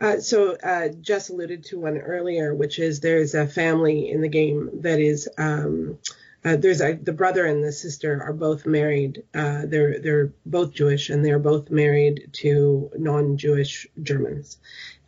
Uh, 0.00 0.20
so 0.20 0.56
uh, 0.62 0.88
Jess 1.00 1.30
alluded 1.30 1.64
to 1.64 1.80
one 1.80 1.98
earlier, 1.98 2.54
which 2.54 2.78
is 2.78 3.00
there's 3.00 3.34
a 3.34 3.48
family 3.48 4.10
in 4.10 4.20
the 4.20 4.28
game 4.28 4.70
that 4.82 5.00
is 5.00 5.28
um, 5.36 5.98
uh, 6.44 6.56
there's 6.56 6.80
a, 6.80 6.94
the 6.94 7.12
brother 7.12 7.44
and 7.44 7.64
the 7.64 7.72
sister 7.72 8.22
are 8.22 8.32
both 8.32 8.66
married. 8.66 9.24
Uh, 9.34 9.62
they're 9.66 9.98
they're 9.98 10.32
both 10.44 10.72
Jewish 10.72 11.10
and 11.10 11.24
they're 11.24 11.38
both 11.38 11.70
married 11.70 12.30
to 12.34 12.90
non-Jewish 12.96 13.86
Germans, 14.02 14.58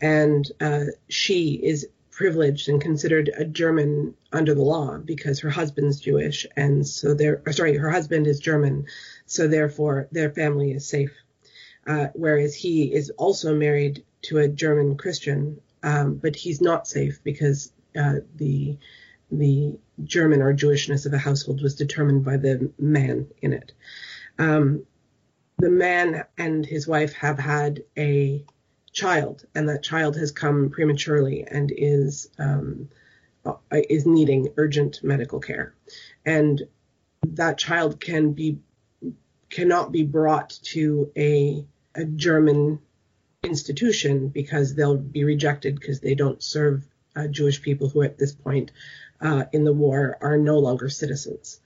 and 0.00 0.50
uh, 0.60 0.86
she 1.08 1.54
is 1.54 1.88
privileged 2.10 2.68
and 2.68 2.80
considered 2.80 3.30
a 3.36 3.44
German 3.44 4.12
under 4.32 4.52
the 4.52 4.62
law 4.62 4.98
because 4.98 5.38
her 5.38 5.50
husband's 5.50 6.00
Jewish 6.00 6.44
and 6.56 6.84
so 6.84 7.14
they're 7.14 7.40
sorry 7.52 7.76
her 7.76 7.90
husband 7.90 8.26
is 8.26 8.40
German, 8.40 8.86
so 9.26 9.46
therefore 9.46 10.08
their 10.10 10.30
family 10.30 10.72
is 10.72 10.86
safe. 10.86 11.12
Uh, 11.86 12.08
whereas 12.14 12.54
he 12.54 12.92
is 12.92 13.10
also 13.10 13.54
married 13.54 14.04
to 14.22 14.38
a 14.38 14.48
German 14.48 14.96
Christian, 14.96 15.60
um, 15.82 16.16
but 16.16 16.34
he's 16.34 16.60
not 16.60 16.88
safe 16.88 17.22
because 17.22 17.72
uh, 17.96 18.16
the 18.36 18.76
the 19.30 19.78
German 20.04 20.42
or 20.42 20.54
Jewishness 20.54 21.06
of 21.06 21.12
a 21.12 21.18
household 21.18 21.62
was 21.62 21.74
determined 21.74 22.24
by 22.24 22.36
the 22.36 22.70
man 22.78 23.28
in 23.42 23.52
it. 23.52 23.72
Um, 24.38 24.84
the 25.58 25.70
man 25.70 26.24
and 26.36 26.64
his 26.64 26.86
wife 26.86 27.14
have 27.14 27.38
had 27.38 27.82
a 27.96 28.44
child, 28.92 29.44
and 29.54 29.68
that 29.68 29.82
child 29.82 30.16
has 30.16 30.30
come 30.30 30.70
prematurely 30.70 31.44
and 31.44 31.72
is 31.76 32.30
um, 32.38 32.88
uh, 33.44 33.54
is 33.70 34.06
needing 34.06 34.52
urgent 34.56 35.02
medical 35.02 35.40
care, 35.40 35.74
and 36.24 36.62
that 37.26 37.58
child 37.58 38.00
can 38.00 38.32
be 38.32 38.58
cannot 39.50 39.92
be 39.92 40.04
brought 40.04 40.50
to 40.62 41.10
a, 41.16 41.64
a 41.94 42.04
German 42.04 42.80
institution 43.42 44.28
because 44.28 44.74
they'll 44.74 44.96
be 44.96 45.24
rejected 45.24 45.78
because 45.78 46.00
they 46.00 46.14
don't 46.14 46.42
serve 46.42 46.86
uh, 47.16 47.26
Jewish 47.26 47.62
people 47.62 47.88
who 47.88 48.02
at 48.02 48.18
this 48.18 48.32
point 48.32 48.70
uh, 49.20 49.44
in 49.52 49.64
the 49.64 49.72
war 49.72 50.16
are 50.20 50.36
no 50.36 50.58
longer 50.58 50.88
citizens. 50.88 51.60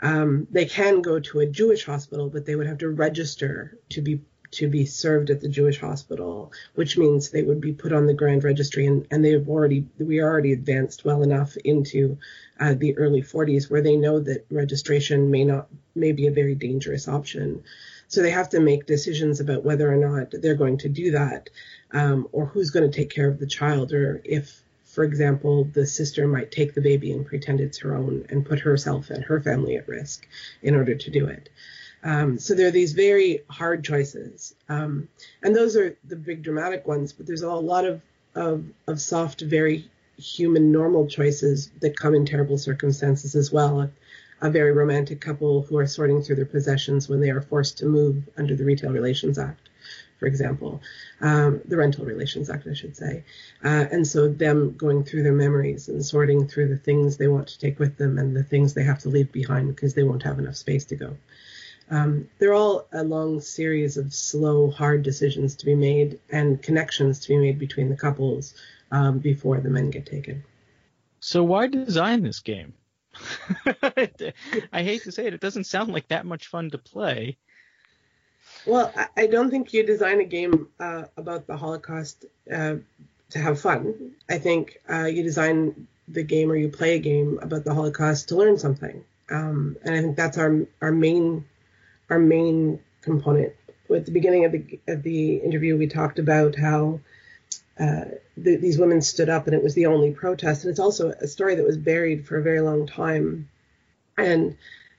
Um, 0.00 0.46
they 0.50 0.66
can 0.66 1.00
go 1.02 1.20
to 1.20 1.40
a 1.40 1.46
Jewish 1.46 1.84
hospital, 1.84 2.28
but 2.28 2.44
they 2.44 2.54
would 2.54 2.66
have 2.66 2.78
to 2.78 2.88
register 2.90 3.78
to 3.90 4.02
be 4.02 4.20
to 4.52 4.68
be 4.68 4.86
served 4.86 5.30
at 5.30 5.40
the 5.40 5.48
Jewish 5.48 5.80
hospital, 5.80 6.52
which 6.74 6.96
means 6.96 7.30
they 7.30 7.42
would 7.42 7.60
be 7.60 7.72
put 7.72 7.92
on 7.92 8.06
the 8.06 8.14
grand 8.14 8.44
registry, 8.44 8.86
and, 8.86 9.06
and 9.10 9.24
they 9.24 9.32
have 9.32 9.48
already 9.48 9.86
we 9.98 10.20
are 10.20 10.28
already 10.28 10.52
advanced 10.52 11.04
well 11.04 11.22
enough 11.22 11.56
into 11.58 12.18
uh, 12.60 12.74
the 12.74 12.96
early 12.96 13.22
40s 13.22 13.70
where 13.70 13.82
they 13.82 13.96
know 13.96 14.20
that 14.20 14.46
registration 14.50 15.30
may 15.30 15.44
not 15.44 15.68
may 15.94 16.12
be 16.12 16.26
a 16.26 16.32
very 16.32 16.54
dangerous 16.54 17.08
option. 17.08 17.62
So 18.08 18.22
they 18.22 18.30
have 18.30 18.50
to 18.50 18.60
make 18.60 18.86
decisions 18.86 19.40
about 19.40 19.64
whether 19.64 19.92
or 19.92 19.96
not 19.96 20.30
they're 20.30 20.54
going 20.54 20.78
to 20.78 20.88
do 20.88 21.10
that, 21.12 21.50
um, 21.90 22.28
or 22.30 22.46
who's 22.46 22.70
going 22.70 22.88
to 22.88 22.96
take 22.96 23.10
care 23.10 23.28
of 23.28 23.40
the 23.40 23.46
child, 23.46 23.92
or 23.92 24.20
if 24.24 24.62
for 24.96 25.04
example, 25.04 25.64
the 25.74 25.86
sister 25.86 26.26
might 26.26 26.50
take 26.50 26.72
the 26.72 26.80
baby 26.80 27.12
and 27.12 27.26
pretend 27.26 27.60
it's 27.60 27.76
her 27.80 27.94
own 27.94 28.24
and 28.30 28.46
put 28.46 28.60
herself 28.60 29.10
and 29.10 29.22
her 29.22 29.38
family 29.42 29.76
at 29.76 29.86
risk 29.86 30.26
in 30.62 30.74
order 30.74 30.94
to 30.94 31.10
do 31.10 31.26
it. 31.26 31.50
Um, 32.02 32.38
so 32.38 32.54
there 32.54 32.68
are 32.68 32.70
these 32.70 32.94
very 32.94 33.42
hard 33.50 33.84
choices, 33.84 34.54
um, 34.70 35.06
and 35.42 35.54
those 35.54 35.76
are 35.76 35.94
the 36.08 36.16
big 36.16 36.42
dramatic 36.42 36.86
ones. 36.86 37.12
But 37.12 37.26
there's 37.26 37.42
a 37.42 37.52
lot 37.52 37.84
of 37.84 38.00
of, 38.34 38.64
of 38.86 38.98
soft, 38.98 39.42
very 39.42 39.86
human, 40.16 40.72
normal 40.72 41.06
choices 41.06 41.70
that 41.82 41.98
come 41.98 42.14
in 42.14 42.24
terrible 42.24 42.56
circumstances 42.56 43.34
as 43.34 43.52
well. 43.52 43.82
A, 43.82 43.90
a 44.40 44.50
very 44.50 44.72
romantic 44.72 45.20
couple 45.20 45.60
who 45.60 45.76
are 45.76 45.86
sorting 45.86 46.22
through 46.22 46.36
their 46.36 46.46
possessions 46.46 47.06
when 47.06 47.20
they 47.20 47.30
are 47.30 47.42
forced 47.42 47.76
to 47.78 47.84
move 47.84 48.26
under 48.38 48.56
the 48.56 48.64
Retail 48.64 48.92
Relations 48.92 49.38
Act 49.38 49.65
for 50.18 50.26
example, 50.26 50.80
um, 51.20 51.60
the 51.64 51.76
Rental 51.76 52.04
Relations 52.04 52.50
Act, 52.50 52.66
I 52.66 52.74
should 52.74 52.96
say. 52.96 53.24
Uh, 53.64 53.86
and 53.90 54.06
so 54.06 54.28
them 54.28 54.76
going 54.76 55.04
through 55.04 55.22
their 55.22 55.32
memories 55.32 55.88
and 55.88 56.04
sorting 56.04 56.48
through 56.48 56.68
the 56.68 56.76
things 56.76 57.16
they 57.16 57.28
want 57.28 57.48
to 57.48 57.58
take 57.58 57.78
with 57.78 57.96
them 57.96 58.18
and 58.18 58.34
the 58.34 58.44
things 58.44 58.74
they 58.74 58.84
have 58.84 59.00
to 59.00 59.08
leave 59.08 59.32
behind 59.32 59.74
because 59.74 59.94
they 59.94 60.02
won't 60.02 60.22
have 60.22 60.38
enough 60.38 60.56
space 60.56 60.86
to 60.86 60.96
go. 60.96 61.16
Um, 61.90 62.28
they're 62.38 62.54
all 62.54 62.88
a 62.92 63.04
long 63.04 63.40
series 63.40 63.96
of 63.96 64.12
slow, 64.12 64.70
hard 64.70 65.02
decisions 65.02 65.54
to 65.56 65.66
be 65.66 65.74
made 65.74 66.18
and 66.30 66.60
connections 66.60 67.20
to 67.20 67.28
be 67.28 67.36
made 67.36 67.58
between 67.58 67.88
the 67.88 67.96
couples 67.96 68.54
um, 68.90 69.18
before 69.18 69.60
the 69.60 69.70
men 69.70 69.90
get 69.90 70.06
taken. 70.06 70.44
So 71.20 71.44
why 71.44 71.68
design 71.68 72.22
this 72.22 72.40
game? 72.40 72.74
I 73.82 74.82
hate 74.82 75.02
to 75.04 75.12
say 75.12 75.26
it, 75.26 75.34
it 75.34 75.40
doesn't 75.40 75.64
sound 75.64 75.92
like 75.92 76.08
that 76.08 76.26
much 76.26 76.48
fun 76.48 76.70
to 76.70 76.78
play. 76.78 77.38
Well, 78.66 78.92
I 79.16 79.28
don't 79.28 79.50
think 79.50 79.72
you 79.72 79.84
design 79.84 80.20
a 80.20 80.24
game 80.24 80.68
uh, 80.80 81.04
about 81.16 81.46
the 81.46 81.56
Holocaust 81.56 82.24
uh, 82.52 82.76
to 83.30 83.38
have 83.38 83.60
fun. 83.60 84.16
I 84.28 84.38
think 84.38 84.80
uh, 84.90 85.04
you 85.04 85.22
design 85.22 85.86
the 86.08 86.24
game 86.24 86.50
or 86.50 86.56
you 86.56 86.68
play 86.68 86.96
a 86.96 86.98
game 86.98 87.38
about 87.42 87.64
the 87.64 87.72
Holocaust 87.72 88.28
to 88.28 88.36
learn 88.36 88.58
something, 88.58 89.04
um, 89.30 89.76
and 89.84 89.94
I 89.94 90.00
think 90.00 90.16
that's 90.16 90.36
our 90.36 90.66
our 90.82 90.92
main 90.92 91.44
our 92.10 92.18
main 92.18 92.80
component. 93.02 93.52
At 93.88 94.04
the 94.04 94.12
beginning 94.12 94.44
of 94.44 94.52
the 94.52 94.80
of 94.88 95.02
the 95.04 95.36
interview, 95.36 95.76
we 95.76 95.86
talked 95.86 96.18
about 96.18 96.56
how 96.56 97.00
uh, 97.78 98.06
the, 98.36 98.56
these 98.56 98.78
women 98.78 99.00
stood 99.00 99.28
up, 99.28 99.46
and 99.46 99.54
it 99.54 99.62
was 99.62 99.74
the 99.74 99.86
only 99.86 100.10
protest. 100.10 100.64
And 100.64 100.70
it's 100.72 100.80
also 100.80 101.10
a 101.10 101.28
story 101.28 101.54
that 101.54 101.64
was 101.64 101.76
buried 101.76 102.26
for 102.26 102.36
a 102.36 102.42
very 102.42 102.60
long 102.60 102.86
time, 102.88 103.48
and 104.18 104.56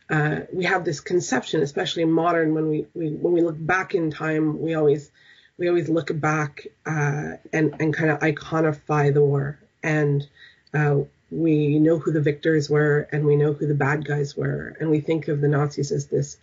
uh, 0.10 0.42
we 0.54 0.64
have 0.66 0.86
this 0.86 1.02
conception, 1.02 1.62
especially 1.62 2.06
modern, 2.06 2.54
when 2.54 2.70
we, 2.70 2.86
we 2.94 3.10
when 3.10 3.34
we 3.34 3.42
look 3.42 3.58
back 3.60 3.94
in 3.94 4.10
time, 4.10 4.62
we 4.62 4.74
always 4.74 5.12
we 5.58 5.68
always 5.68 5.90
look 5.90 6.10
back 6.20 6.68
uh, 6.86 7.34
and 7.52 7.76
and 7.80 7.94
kind 7.94 8.12
of 8.12 8.20
iconify 8.20 9.14
the 9.14 9.22
war, 9.22 9.60
and 9.84 10.26
uh, 10.74 11.00
we 11.30 11.80
know 11.80 11.98
who 12.00 12.12
the 12.12 12.22
victors 12.22 12.70
were, 12.70 13.08
and 13.12 13.26
we 13.26 13.36
know 13.36 13.52
who 13.52 13.68
the 13.68 13.76
bad 13.76 14.06
guys 14.06 14.38
were, 14.38 14.78
and 14.80 14.90
we 14.90 15.02
think 15.02 15.28
of 15.28 15.42
the 15.42 15.50
Nazis 15.50 15.92
as 15.92 16.08
this 16.08 16.38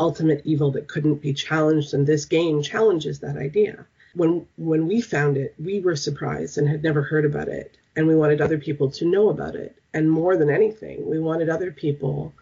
ultimate 0.00 0.42
evil 0.44 0.72
that 0.72 0.88
couldn't 0.88 1.22
be 1.22 1.32
challenged, 1.32 1.94
and 1.94 2.06
this 2.06 2.24
game 2.24 2.62
challenges 2.62 3.20
that 3.20 3.36
idea. 3.36 3.86
When 4.14 4.46
when 4.56 4.88
we 4.88 5.00
found 5.00 5.36
it, 5.36 5.54
we 5.56 5.78
were 5.78 5.96
surprised 5.96 6.58
and 6.58 6.68
had 6.68 6.82
never 6.82 7.02
heard 7.02 7.24
about 7.24 7.46
it, 7.46 7.76
and 7.94 8.08
we 8.08 8.16
wanted 8.16 8.40
other 8.40 8.58
people 8.58 8.90
to 8.92 9.04
know 9.04 9.28
about 9.28 9.54
it, 9.54 9.76
and 9.92 10.10
more 10.10 10.36
than 10.36 10.50
anything, 10.50 11.08
we 11.08 11.20
wanted 11.20 11.48
other 11.48 11.70
people 11.70 12.32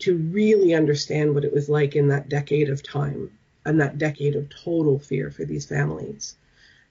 to 0.00 0.16
really 0.16 0.74
understand 0.74 1.34
what 1.34 1.44
it 1.44 1.52
was 1.52 1.68
like 1.68 1.94
in 1.94 2.08
that 2.08 2.28
decade 2.28 2.68
of 2.68 2.82
time 2.82 3.30
and 3.64 3.80
that 3.80 3.98
decade 3.98 4.34
of 4.34 4.48
total 4.48 4.98
fear 4.98 5.30
for 5.30 5.44
these 5.44 5.66
families. 5.66 6.36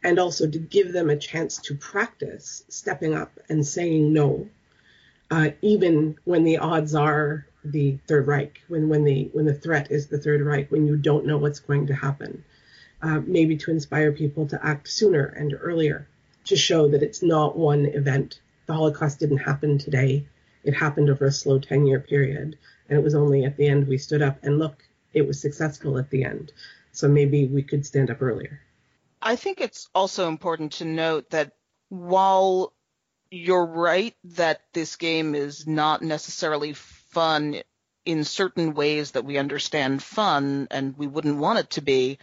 And 0.03 0.19
also 0.19 0.49
to 0.49 0.59
give 0.59 0.93
them 0.93 1.09
a 1.09 1.17
chance 1.17 1.57
to 1.63 1.75
practice 1.75 2.63
stepping 2.69 3.13
up 3.13 3.31
and 3.49 3.65
saying 3.65 4.13
no, 4.13 4.47
uh, 5.31 5.49
even 5.61 6.17
when 6.23 6.43
the 6.43 6.59
odds 6.59 6.95
are 6.95 7.45
the 7.65 7.97
Third 8.07 8.27
Reich, 8.27 8.61
when, 8.67 8.87
when, 8.89 9.03
the, 9.03 9.29
when 9.33 9.45
the 9.45 9.53
threat 9.53 9.91
is 9.91 10.07
the 10.07 10.17
Third 10.17 10.41
Reich, 10.41 10.71
when 10.71 10.87
you 10.87 10.95
don't 10.95 11.25
know 11.25 11.37
what's 11.37 11.59
going 11.59 11.87
to 11.87 11.93
happen. 11.93 12.43
Uh, 13.01 13.21
maybe 13.25 13.57
to 13.57 13.71
inspire 13.71 14.11
people 14.11 14.45
to 14.47 14.65
act 14.65 14.87
sooner 14.87 15.25
and 15.25 15.57
earlier, 15.59 16.07
to 16.45 16.55
show 16.55 16.89
that 16.89 17.03
it's 17.03 17.23
not 17.23 17.57
one 17.57 17.85
event. 17.85 18.39
The 18.65 18.73
Holocaust 18.73 19.19
didn't 19.19 19.37
happen 19.37 19.77
today. 19.77 20.25
It 20.63 20.73
happened 20.73 21.09
over 21.09 21.25
a 21.25 21.31
slow 21.31 21.59
10 21.59 21.87
year 21.87 21.99
period 21.99 22.57
and 22.89 22.97
it 22.97 23.03
was 23.03 23.15
only 23.15 23.45
at 23.45 23.57
the 23.57 23.67
end 23.67 23.87
we 23.87 23.97
stood 23.97 24.21
up 24.21 24.39
and 24.43 24.59
look, 24.59 24.83
it 25.13 25.25
was 25.25 25.39
successful 25.39 25.97
at 25.97 26.09
the 26.09 26.23
end. 26.23 26.51
So 26.91 27.07
maybe 27.07 27.45
we 27.45 27.63
could 27.63 27.85
stand 27.85 28.09
up 28.09 28.21
earlier. 28.21 28.61
I 29.21 29.35
think 29.35 29.61
it's 29.61 29.89
also 29.93 30.27
important 30.27 30.73
to 30.73 30.85
note 30.85 31.29
that 31.31 31.53
while 31.89 32.73
you're 33.31 33.65
right 33.65 34.15
that 34.23 34.61
this 34.73 34.95
game 34.95 35.35
is 35.35 35.67
not 35.67 36.01
necessarily 36.01 36.73
fun 36.73 37.61
in 38.05 38.23
certain 38.23 38.73
ways 38.73 39.11
that 39.11 39.25
we 39.25 39.37
understand 39.37 40.01
fun 40.01 40.67
and 40.71 40.97
we 40.97 41.05
wouldn't 41.05 41.37
want 41.37 41.59
it 41.59 41.69
to 41.71 41.81
be, 41.81 42.17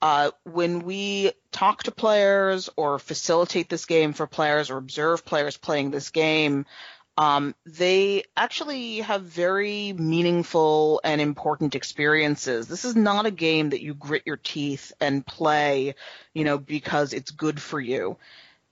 uh, 0.00 0.30
when 0.44 0.80
we 0.80 1.32
talk 1.50 1.84
to 1.84 1.90
players 1.90 2.68
or 2.76 2.98
facilitate 2.98 3.68
this 3.68 3.86
game 3.86 4.12
for 4.12 4.26
players 4.26 4.70
or 4.70 4.76
observe 4.76 5.24
players 5.24 5.56
playing 5.56 5.90
this 5.90 6.10
game, 6.10 6.66
um, 7.16 7.54
they 7.64 8.24
actually 8.36 8.98
have 8.98 9.22
very 9.22 9.92
meaningful 9.92 11.00
and 11.04 11.20
important 11.20 11.76
experiences. 11.76 12.66
This 12.66 12.84
is 12.84 12.96
not 12.96 13.26
a 13.26 13.30
game 13.30 13.70
that 13.70 13.82
you 13.82 13.94
grit 13.94 14.24
your 14.26 14.36
teeth 14.36 14.92
and 15.00 15.24
play, 15.24 15.94
you 16.32 16.44
know, 16.44 16.58
because 16.58 17.12
it's 17.12 17.30
good 17.30 17.60
for 17.60 17.80
you. 17.80 18.16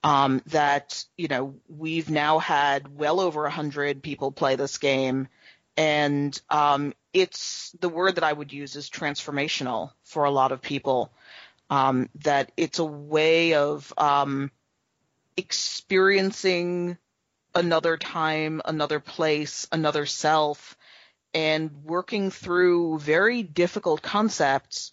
Um, 0.05 0.43
that 0.47 1.05
you 1.17 1.29
know 1.29 1.55
we've 1.69 2.11
now 2.11 2.41
had 2.41 2.99
well 2.99 3.21
over 3.21 3.47
a 3.47 3.51
hundred 3.51 4.03
people 4.03 4.33
play 4.33 4.57
this 4.57 4.79
game, 4.79 5.29
and 5.77 6.41
um, 6.51 6.93
it's 7.13 7.71
the 7.79 7.89
word 7.89 8.17
that 8.17 8.25
I 8.25 8.33
would 8.33 8.53
use 8.53 8.75
is 8.75 8.91
transformational 8.91 9.93
for 10.03 10.25
a 10.25 10.31
lot 10.33 10.51
of 10.51 10.61
people. 10.61 11.13
Um, 11.71 12.11
that 12.25 12.51
it's 12.57 12.81
a 12.81 12.85
way 12.85 13.55
of 13.55 13.95
um, 13.97 14.51
experiencing 15.37 16.99
another 17.55 17.97
time, 17.97 18.63
another 18.65 19.01
place, 19.01 19.67
another 19.73 20.07
self, 20.07 20.77
and 21.35 21.85
working 21.85 22.31
through 22.31 22.99
very 22.99 23.43
difficult 23.43 24.03
concepts, 24.03 24.93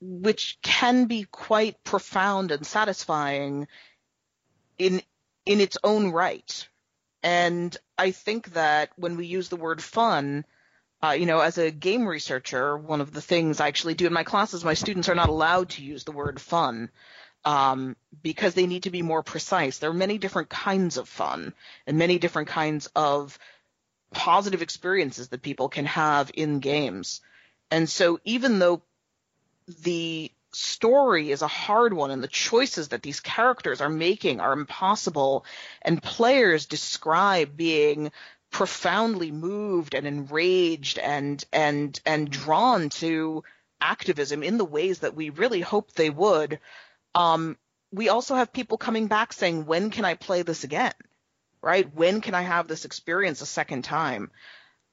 which 0.00 0.58
can 0.62 1.06
be 1.06 1.24
quite 1.24 1.82
profound 1.84 2.50
and 2.50 2.66
satisfying 2.66 3.68
in 4.78 5.02
in 5.44 5.60
its 5.60 5.76
own 5.82 6.10
right. 6.10 6.68
And 7.22 7.76
I 7.98 8.10
think 8.10 8.54
that 8.54 8.90
when 8.96 9.16
we 9.16 9.26
use 9.26 9.48
the 9.48 9.56
word 9.56 9.82
fun, 9.82 10.44
uh, 11.02 11.10
you 11.10 11.26
know, 11.26 11.40
as 11.40 11.58
a 11.58 11.70
game 11.70 12.06
researcher, 12.06 12.76
one 12.76 13.00
of 13.00 13.12
the 13.12 13.20
things 13.20 13.60
I 13.60 13.68
actually 13.68 13.94
do 13.94 14.06
in 14.06 14.12
my 14.12 14.24
classes, 14.24 14.64
my 14.64 14.74
students 14.74 15.08
are 15.08 15.14
not 15.14 15.28
allowed 15.28 15.70
to 15.70 15.82
use 15.82 16.04
the 16.04 16.12
word 16.12 16.40
fun 16.40 16.90
um, 17.44 17.96
because 18.22 18.54
they 18.54 18.66
need 18.66 18.84
to 18.84 18.90
be 18.90 19.02
more 19.02 19.22
precise. 19.22 19.78
There 19.78 19.90
are 19.90 19.94
many 19.94 20.18
different 20.18 20.48
kinds 20.48 20.96
of 20.96 21.08
fun 21.08 21.54
and 21.86 21.98
many 21.98 22.18
different 22.18 22.48
kinds 22.48 22.88
of 22.94 23.38
positive 24.12 24.62
experiences 24.62 25.28
that 25.28 25.42
people 25.42 25.68
can 25.68 25.86
have 25.86 26.30
in 26.34 26.60
games. 26.60 27.20
And 27.70 27.88
so 27.88 28.20
even 28.24 28.58
though 28.58 28.82
the 29.82 30.30
story 30.52 31.30
is 31.30 31.42
a 31.42 31.46
hard 31.46 31.94
one 31.94 32.10
and 32.10 32.22
the 32.22 32.28
choices 32.28 32.88
that 32.88 33.02
these 33.02 33.20
characters 33.20 33.80
are 33.80 33.88
making 33.88 34.40
are 34.40 34.52
impossible 34.52 35.44
and 35.80 36.02
players 36.02 36.66
describe 36.66 37.56
being 37.56 38.12
profoundly 38.50 39.30
moved 39.30 39.94
and 39.94 40.06
enraged 40.06 40.98
and 40.98 41.42
and 41.52 41.98
and 42.04 42.30
drawn 42.30 42.90
to 42.90 43.42
activism 43.80 44.42
in 44.42 44.58
the 44.58 44.64
ways 44.64 44.98
that 44.98 45.16
we 45.16 45.30
really 45.30 45.62
hope 45.62 45.92
they 45.92 46.10
would 46.10 46.60
um, 47.14 47.56
we 47.90 48.08
also 48.08 48.34
have 48.34 48.52
people 48.52 48.78
coming 48.78 49.06
back 49.06 49.32
saying, 49.32 49.66
when 49.66 49.90
can 49.90 50.04
I 50.04 50.14
play 50.14 50.42
this 50.42 50.64
again? 50.64 50.92
Right? 51.60 51.94
When 51.94 52.20
can 52.20 52.34
I 52.34 52.42
have 52.42 52.66
this 52.66 52.84
experience 52.84 53.40
a 53.40 53.46
second 53.46 53.82
time? 53.82 54.30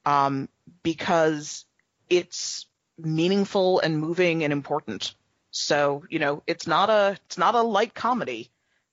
Um, 0.05 0.49
because 0.83 1.65
it's 2.09 2.67
meaningful 2.97 3.79
and 3.79 3.99
moving 3.99 4.43
and 4.43 4.53
important. 4.53 5.15
So, 5.51 6.03
you 6.09 6.19
know, 6.19 6.43
it's 6.45 6.67
not 6.67 6.89
a, 6.89 7.17
it's 7.25 7.38
not 7.38 7.55
a 7.55 7.61
light 7.61 7.93
comedy, 7.93 8.51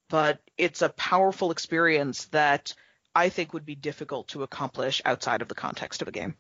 but 0.09 0.41
it's 0.57 0.83
a 0.83 0.89
powerful 0.89 1.51
experience 1.51 2.27
that 2.27 2.75
I 3.15 3.29
think 3.29 3.53
would 3.53 3.67
be 3.67 3.75
difficult 3.75 4.29
to 4.29 4.43
accomplish 4.43 5.03
outside 5.05 5.43
of 5.43 5.49
the 5.49 5.55
context 5.55 6.03
of 6.03 6.09
a 6.09 6.13
game. 6.13 6.37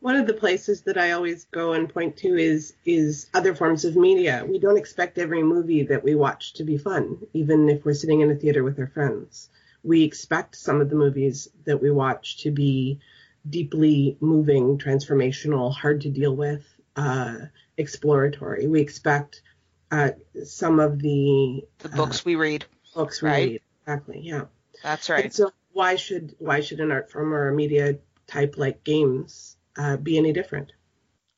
One 0.00 0.14
of 0.14 0.26
the 0.28 0.34
places 0.34 0.82
that 0.82 0.96
I 0.96 1.12
always 1.12 1.44
go 1.46 1.72
and 1.72 1.92
point 1.92 2.18
to 2.18 2.36
is 2.36 2.74
is 2.84 3.28
other 3.34 3.54
forms 3.54 3.84
of 3.84 3.96
media. 3.96 4.44
We 4.48 4.58
don't 4.60 4.78
expect 4.78 5.18
every 5.18 5.42
movie 5.42 5.82
that 5.84 6.04
we 6.04 6.14
watch 6.14 6.54
to 6.54 6.64
be 6.64 6.78
fun, 6.78 7.26
even 7.32 7.68
if 7.68 7.84
we're 7.84 7.94
sitting 7.94 8.20
in 8.20 8.30
a 8.30 8.36
theater 8.36 8.62
with 8.62 8.78
our 8.78 8.86
friends. 8.86 9.48
We 9.82 10.04
expect 10.04 10.56
some 10.56 10.80
of 10.80 10.88
the 10.88 10.96
movies 10.96 11.48
that 11.64 11.82
we 11.82 11.90
watch 11.90 12.38
to 12.42 12.50
be 12.52 13.00
deeply 13.48 14.16
moving, 14.20 14.78
transformational, 14.78 15.74
hard 15.74 16.02
to 16.02 16.10
deal 16.10 16.34
with, 16.34 16.64
uh, 16.94 17.46
exploratory. 17.76 18.68
We 18.68 18.80
expect 18.80 19.42
uh, 19.90 20.10
some 20.44 20.78
of 20.78 21.00
the 21.00 21.66
the 21.78 21.88
books 21.88 22.20
uh, 22.20 22.22
we 22.26 22.36
read. 22.36 22.66
Books 22.94 23.20
we 23.20 23.28
right? 23.28 23.48
read. 23.48 23.60
Exactly. 23.82 24.20
Yeah. 24.20 24.44
That's 24.82 25.10
right. 25.10 25.24
And 25.24 25.34
so 25.34 25.50
why 25.72 25.96
should 25.96 26.36
why 26.38 26.60
should 26.60 26.80
an 26.80 26.92
art 26.92 27.10
form 27.10 27.34
or 27.34 27.48
a 27.48 27.54
media 27.54 27.98
type 28.26 28.54
like 28.58 28.84
games 28.84 29.56
uh, 29.78 29.96
be 29.96 30.18
any 30.18 30.32
different. 30.32 30.72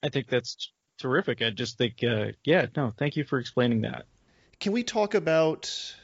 I 0.02 0.08
think 0.08 0.28
that's 0.28 0.72
terrific. 0.98 1.42
I 1.42 1.50
just 1.50 1.78
think, 1.78 2.02
uh, 2.02 2.32
yeah, 2.44 2.66
no, 2.76 2.90
thank 2.90 3.16
you 3.16 3.24
for 3.24 3.38
explaining 3.38 3.82
that. 3.82 4.06
Can 4.58 4.72
we 4.72 4.82
talk 4.82 5.14
about 5.14 5.94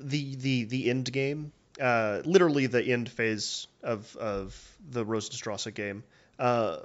the 0.00 0.36
the 0.36 0.64
the 0.64 0.90
end 0.90 1.12
game? 1.12 1.52
Uh, 1.80 2.22
literally 2.24 2.66
the 2.66 2.82
end 2.82 3.08
phase 3.08 3.66
of 3.82 4.16
of 4.16 4.76
the 4.88 5.04
Rosenstrasse 5.04 5.66
game. 5.74 6.04
Uh, 6.38 6.78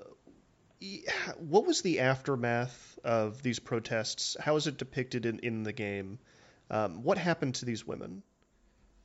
what 1.37 1.65
was 1.65 1.81
the 1.81 1.99
aftermath 1.99 2.99
of 3.03 3.41
these 3.43 3.59
protests? 3.59 4.37
How 4.39 4.55
is 4.55 4.67
it 4.67 4.77
depicted 4.77 5.25
in, 5.25 5.39
in 5.39 5.63
the 5.63 5.73
game? 5.73 6.19
Um, 6.69 7.03
what 7.03 7.17
happened 7.17 7.55
to 7.55 7.65
these 7.65 7.85
women 7.85 8.23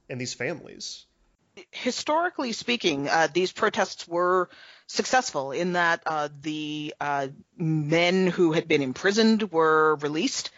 and 0.08 0.20
these 0.20 0.34
families? 0.34 1.06
historically 1.70 2.52
speaking, 2.52 3.08
uh, 3.08 3.28
these 3.32 3.52
protests 3.52 4.06
were 4.08 4.48
successful 4.86 5.52
in 5.52 5.72
that 5.72 6.02
uh, 6.06 6.28
the 6.42 6.94
uh, 7.00 7.28
men 7.56 8.26
who 8.26 8.52
had 8.52 8.68
been 8.68 8.82
imprisoned 8.82 9.50
were 9.50 9.96
released. 9.96 10.50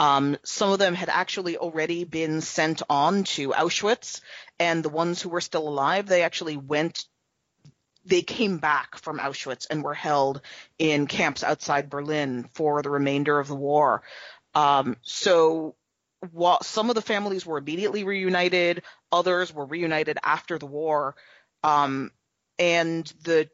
Um, 0.00 0.36
some 0.42 0.70
of 0.70 0.78
them 0.78 0.94
had 0.94 1.08
actually 1.08 1.56
already 1.56 2.04
been 2.04 2.40
sent 2.40 2.82
on 2.90 3.24
to 3.24 3.50
Auschwitz, 3.50 4.20
and 4.58 4.82
the 4.82 4.88
ones 4.88 5.22
who 5.22 5.28
were 5.28 5.40
still 5.40 5.68
alive, 5.68 6.06
they 6.06 6.22
actually 6.22 6.56
went. 6.56 7.04
They 8.06 8.22
came 8.22 8.58
back 8.58 8.98
from 8.98 9.18
Auschwitz 9.18 9.66
and 9.70 9.82
were 9.82 9.94
held 9.94 10.42
in 10.78 11.06
camps 11.06 11.42
outside 11.42 11.88
Berlin 11.88 12.50
for 12.52 12.82
the 12.82 12.90
remainder 12.90 13.38
of 13.38 13.48
the 13.48 13.54
war. 13.54 14.02
Um, 14.54 14.96
so 15.02 15.74
while 16.32 16.62
some 16.62 16.90
of 16.90 16.96
the 16.96 17.02
families 17.02 17.46
were 17.46 17.58
immediately 17.58 18.04
reunited, 18.04 18.82
others 19.10 19.54
were 19.54 19.64
reunited 19.64 20.18
after 20.22 20.58
the 20.58 20.66
war. 20.66 21.16
Um, 21.62 22.10
and 22.58 23.06
the 23.22 23.48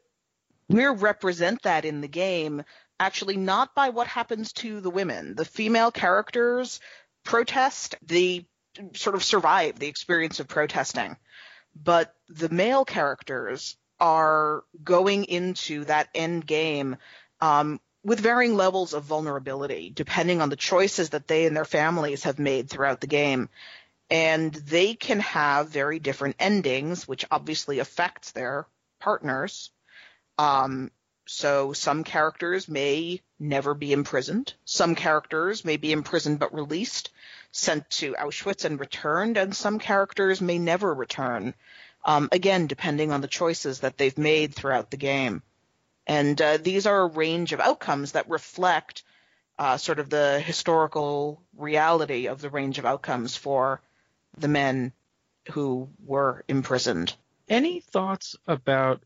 we 0.73 0.85
represent 0.85 1.61
that 1.63 1.85
in 1.85 2.01
the 2.01 2.07
game 2.07 2.63
actually 2.99 3.37
not 3.37 3.73
by 3.73 3.89
what 3.89 4.07
happens 4.07 4.53
to 4.53 4.79
the 4.79 4.89
women. 4.89 5.35
The 5.35 5.45
female 5.45 5.91
characters 5.91 6.79
protest, 7.23 7.95
they 8.05 8.45
sort 8.93 9.15
of 9.15 9.23
survive 9.23 9.79
the 9.79 9.87
experience 9.87 10.39
of 10.39 10.47
protesting. 10.47 11.17
But 11.75 12.13
the 12.27 12.49
male 12.49 12.85
characters 12.85 13.75
are 13.99 14.63
going 14.83 15.25
into 15.25 15.85
that 15.85 16.09
end 16.13 16.45
game 16.45 16.97
um, 17.39 17.79
with 18.03 18.19
varying 18.19 18.55
levels 18.55 18.93
of 18.93 19.03
vulnerability, 19.03 19.91
depending 19.93 20.41
on 20.41 20.49
the 20.49 20.55
choices 20.55 21.09
that 21.09 21.27
they 21.27 21.45
and 21.45 21.55
their 21.55 21.65
families 21.65 22.23
have 22.23 22.39
made 22.39 22.69
throughout 22.69 23.01
the 23.01 23.07
game. 23.07 23.49
And 24.09 24.53
they 24.53 24.93
can 24.95 25.19
have 25.21 25.69
very 25.69 25.99
different 25.99 26.35
endings, 26.39 27.07
which 27.07 27.25
obviously 27.31 27.79
affects 27.79 28.31
their 28.31 28.67
partners. 28.99 29.71
Um, 30.37 30.91
so 31.27 31.73
some 31.73 32.03
characters 32.03 32.67
may 32.67 33.21
never 33.39 33.73
be 33.73 33.93
imprisoned. 33.93 34.53
Some 34.65 34.95
characters 34.95 35.63
may 35.63 35.77
be 35.77 35.91
imprisoned 35.91 36.39
but 36.39 36.53
released, 36.53 37.09
sent 37.51 37.89
to 37.91 38.15
Auschwitz 38.15 38.65
and 38.65 38.79
returned, 38.79 39.37
and 39.37 39.55
some 39.55 39.79
characters 39.79 40.41
may 40.41 40.57
never 40.57 40.93
return. 40.93 41.53
Um, 42.03 42.29
again, 42.31 42.67
depending 42.67 43.11
on 43.11 43.21
the 43.21 43.27
choices 43.27 43.79
that 43.79 43.97
they've 43.97 44.17
made 44.17 44.55
throughout 44.55 44.89
the 44.89 44.97
game. 44.97 45.43
And 46.07 46.41
uh, 46.41 46.57
these 46.57 46.87
are 46.87 47.01
a 47.01 47.07
range 47.07 47.53
of 47.53 47.59
outcomes 47.59 48.13
that 48.13 48.29
reflect 48.29 49.03
uh, 49.59 49.77
sort 49.77 49.99
of 49.99 50.09
the 50.09 50.39
historical 50.39 51.41
reality 51.55 52.27
of 52.27 52.41
the 52.41 52.49
range 52.49 52.79
of 52.79 52.85
outcomes 52.85 53.35
for 53.35 53.79
the 54.37 54.47
men 54.47 54.91
who 55.51 55.89
were 56.03 56.43
imprisoned. 56.47 57.15
Any 57.47 57.79
thoughts 57.79 58.35
about 58.47 59.01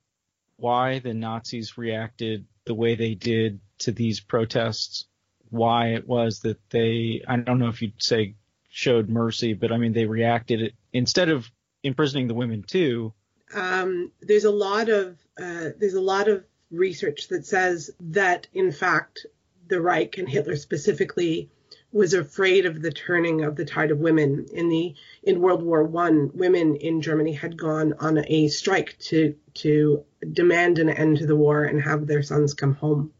why 0.57 0.99
the 0.99 1.13
Nazis 1.13 1.77
reacted 1.77 2.45
the 2.65 2.73
way 2.73 2.95
they 2.95 3.15
did 3.15 3.59
to 3.79 3.91
these 3.91 4.19
protests? 4.19 5.05
Why 5.49 5.93
it 5.93 6.07
was 6.07 6.39
that 6.41 6.57
they, 6.69 7.23
I 7.27 7.37
don't 7.37 7.59
know 7.59 7.69
if 7.69 7.81
you'd 7.81 8.01
say 8.01 8.35
showed 8.69 9.09
mercy, 9.09 9.53
but 9.53 9.71
I 9.71 9.77
mean, 9.77 9.93
they 9.93 10.05
reacted 10.05 10.73
instead 10.91 11.29
of 11.29 11.49
imprisoning 11.83 12.27
the 12.27 12.33
women 12.33 12.63
too. 12.63 13.13
Um, 13.53 14.11
there's 14.21 14.43
a 14.43 14.51
lot 14.51 14.89
of, 14.89 15.17
uh, 15.37 15.69
there's 15.77 15.93
a 15.93 16.01
lot 16.01 16.27
of 16.27 16.43
research 16.71 17.27
that 17.29 17.45
says 17.45 17.91
that 17.99 18.47
in 18.53 18.71
fact 18.71 19.25
the 19.67 19.81
Reich 19.81 20.17
and 20.17 20.27
Hitler 20.27 20.55
specifically 20.55 21.49
was 21.95 22.13
afraid 22.13 22.65
of 22.65 22.81
the 22.81 22.91
turning 22.91 23.45
of 23.45 23.55
the 23.55 23.63
tide 23.63 23.89
of 23.89 23.99
women 23.99 24.45
in 24.51 24.67
the 24.67 24.93
in 25.23 25.39
World 25.39 25.63
War 25.63 25.81
One. 25.81 26.29
Women 26.33 26.75
in 26.75 27.01
Germany 27.01 27.31
had 27.31 27.55
gone 27.55 27.93
on 27.99 28.23
a 28.27 28.49
strike 28.49 28.97
to 28.99 29.33
to 29.55 30.03
demand 30.33 30.77
an 30.77 30.89
end 30.89 31.19
to 31.19 31.25
the 31.25 31.37
war 31.37 31.63
and 31.63 31.81
have 31.81 32.05
their 32.05 32.21
sons 32.21 32.53
come 32.53 32.75
home, 32.75 33.13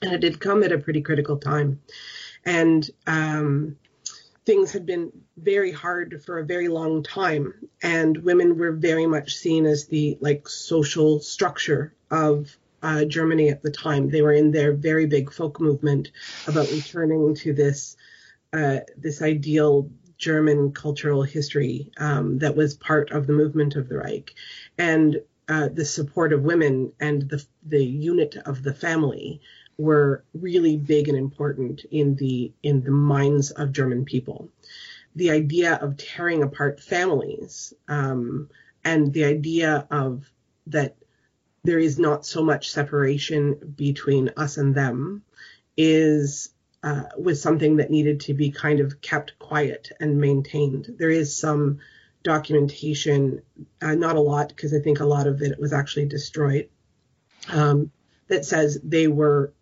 and 0.00 0.14
it 0.14 0.22
had 0.22 0.40
come 0.40 0.62
at 0.62 0.72
a 0.72 0.78
pretty 0.78 1.02
critical 1.02 1.36
time, 1.36 1.82
and 2.46 2.90
um, 3.06 3.76
things 4.46 4.72
had 4.72 4.86
been 4.86 5.12
very 5.36 5.70
hard 5.70 6.22
for 6.24 6.38
a 6.38 6.46
very 6.46 6.68
long 6.68 7.02
time, 7.02 7.52
and 7.82 8.16
women 8.16 8.56
were 8.56 8.72
very 8.72 9.06
much 9.06 9.36
seen 9.36 9.66
as 9.66 9.84
the 9.84 10.16
like 10.22 10.48
social 10.48 11.20
structure 11.20 11.92
of 12.10 12.56
uh, 12.82 13.04
Germany 13.04 13.50
at 13.50 13.62
the 13.62 13.70
time. 13.70 14.08
They 14.08 14.22
were 14.22 14.32
in 14.32 14.50
their 14.50 14.72
very 14.72 15.04
big 15.04 15.30
folk 15.30 15.60
movement 15.60 16.10
about 16.46 16.70
returning 16.70 17.34
to 17.36 17.52
this 17.52 17.96
uh, 18.54 18.80
this 18.96 19.20
ideal 19.20 19.90
German 20.16 20.72
cultural 20.72 21.22
history 21.22 21.90
um, 21.98 22.38
that 22.38 22.54
was 22.56 22.76
part 22.76 23.10
of 23.10 23.26
the 23.26 23.32
movement 23.32 23.74
of 23.74 23.88
the 23.88 23.98
Reich, 23.98 24.32
and 24.78 25.20
uh, 25.48 25.68
the 25.72 25.84
support 25.84 26.32
of 26.32 26.42
women 26.42 26.92
and 27.00 27.28
the 27.28 27.44
the 27.66 27.84
unit 27.84 28.36
of 28.46 28.62
the 28.62 28.72
family 28.72 29.40
were 29.76 30.24
really 30.32 30.76
big 30.76 31.08
and 31.08 31.18
important 31.18 31.84
in 31.90 32.14
the 32.14 32.52
in 32.62 32.82
the 32.82 32.92
minds 32.92 33.50
of 33.50 33.72
German 33.72 34.04
people. 34.04 34.48
The 35.16 35.30
idea 35.32 35.74
of 35.74 35.96
tearing 35.96 36.42
apart 36.42 36.80
families 36.80 37.74
um, 37.88 38.48
and 38.84 39.12
the 39.12 39.24
idea 39.24 39.86
of 39.90 40.30
that 40.68 40.96
there 41.64 41.78
is 41.78 41.98
not 41.98 42.24
so 42.24 42.42
much 42.42 42.70
separation 42.70 43.74
between 43.76 44.30
us 44.36 44.58
and 44.58 44.74
them 44.74 45.22
is 45.76 46.50
uh, 46.84 47.04
was 47.18 47.40
something 47.40 47.76
that 47.78 47.90
needed 47.90 48.20
to 48.20 48.34
be 48.34 48.50
kind 48.50 48.78
of 48.78 49.00
kept 49.00 49.38
quiet 49.38 49.90
and 50.00 50.20
maintained. 50.20 50.94
There 50.98 51.08
is 51.08 51.34
some 51.34 51.78
documentation, 52.22 53.40
uh, 53.80 53.94
not 53.94 54.16
a 54.16 54.20
lot, 54.20 54.48
because 54.48 54.74
I 54.74 54.80
think 54.80 55.00
a 55.00 55.06
lot 55.06 55.26
of 55.26 55.40
it 55.40 55.58
was 55.58 55.72
actually 55.72 56.06
destroyed, 56.06 56.68
um, 57.48 57.90
that 58.28 58.44
says 58.44 58.78
they 58.84 59.08
were 59.08 59.52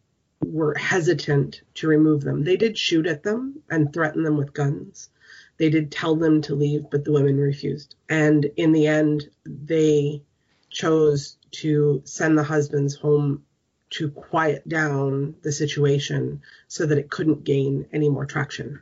were 0.45 0.75
hesitant 0.75 1.63
to 1.75 1.87
remove 1.87 2.23
them. 2.23 2.43
They 2.43 2.57
did 2.57 2.77
shoot 2.77 3.07
at 3.07 3.23
them 3.23 3.63
and 3.71 3.93
threaten 3.93 4.25
them 4.25 4.37
with 4.37 4.53
guns. 4.53 5.09
They 5.57 5.71
did 5.71 5.93
tell 5.93 6.17
them 6.17 6.43
to 6.43 6.57
leave, 6.57 6.91
but 6.91 7.05
the 7.05 7.13
women 7.13 7.39
refused. 7.39 7.95
And 8.09 8.45
in 8.57 8.73
the 8.73 8.89
end, 8.89 9.31
they 9.47 10.23
chose 10.71 11.37
to 11.53 12.03
send 12.05 12.37
the 12.37 12.43
husbands 12.43 12.97
home 12.97 13.45
to 13.93 14.11
quiet 14.11 14.67
down 14.69 15.35
the 15.43 15.53
situation 15.53 16.43
so 16.69 16.87
that 16.87 16.99
it 16.99 17.11
couldn't 17.11 17.45
gain 17.45 17.87
any 17.93 18.09
more 18.09 18.27
traction. 18.27 18.81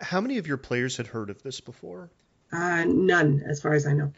How 0.00 0.20
many 0.20 0.38
of 0.38 0.46
your 0.46 0.56
players 0.56 0.96
had 0.96 1.06
heard 1.06 1.30
of 1.30 1.42
this 1.42 1.60
before? 1.60 2.10
Uh, 2.52 2.84
none, 2.84 3.42
as 3.46 3.60
far 3.60 3.74
as 3.74 3.86
I 3.86 3.92
know. 3.92 4.12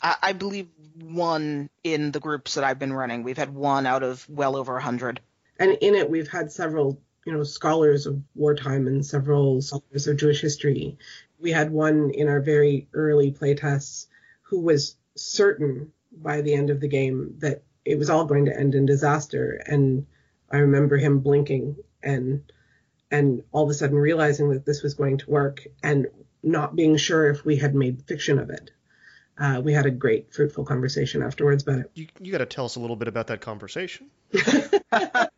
I, 0.00 0.16
I 0.22 0.32
believe 0.32 0.68
one 1.00 1.68
in 1.84 2.10
the 2.10 2.20
groups 2.20 2.54
that 2.54 2.64
I've 2.64 2.78
been 2.78 2.92
running. 2.92 3.22
We've 3.22 3.36
had 3.36 3.54
one 3.54 3.86
out 3.86 4.02
of 4.02 4.28
well 4.28 4.56
over 4.56 4.76
a 4.76 4.82
hundred. 4.82 5.20
And 5.58 5.72
in 5.80 5.94
it, 5.94 6.10
we've 6.10 6.28
had 6.28 6.50
several, 6.50 7.00
you 7.26 7.32
know, 7.32 7.44
scholars 7.44 8.06
of 8.06 8.20
wartime 8.34 8.86
and 8.86 9.04
several 9.04 9.60
scholars 9.62 10.06
of 10.06 10.16
Jewish 10.16 10.40
history. 10.40 10.96
We 11.38 11.50
had 11.50 11.70
one 11.70 12.10
in 12.10 12.28
our 12.28 12.40
very 12.40 12.88
early 12.92 13.32
playtests 13.32 14.06
who 14.42 14.60
was 14.60 14.96
certain 15.16 15.92
by 16.12 16.40
the 16.40 16.54
end 16.54 16.70
of 16.70 16.80
the 16.80 16.88
game 16.88 17.34
that 17.38 17.62
it 17.84 17.98
was 17.98 18.10
all 18.10 18.24
going 18.24 18.46
to 18.46 18.58
end 18.58 18.74
in 18.74 18.86
disaster. 18.86 19.62
And 19.66 20.06
I 20.50 20.58
remember 20.58 20.96
him 20.96 21.20
blinking 21.20 21.76
and 22.02 22.42
and 23.10 23.42
all 23.52 23.64
of 23.64 23.70
a 23.70 23.74
sudden 23.74 23.96
realizing 23.96 24.50
that 24.50 24.64
this 24.64 24.82
was 24.82 24.94
going 24.94 25.18
to 25.18 25.30
work 25.30 25.66
and 25.82 26.06
not 26.42 26.74
being 26.74 26.96
sure 26.96 27.30
if 27.30 27.44
we 27.44 27.56
had 27.56 27.74
made 27.74 28.02
fiction 28.06 28.38
of 28.38 28.48
it. 28.50 28.70
Uh, 29.38 29.60
we 29.62 29.72
had 29.72 29.86
a 29.86 29.90
great, 29.90 30.32
fruitful 30.32 30.64
conversation 30.64 31.22
afterwards 31.22 31.62
about 31.62 31.80
it. 31.80 31.90
You, 31.94 32.06
you 32.20 32.32
got 32.32 32.38
to 32.38 32.46
tell 32.46 32.64
us 32.64 32.76
a 32.76 32.80
little 32.80 32.96
bit 32.96 33.08
about 33.08 33.26
that 33.28 33.40
conversation. 33.40 34.10
um, 34.92 35.28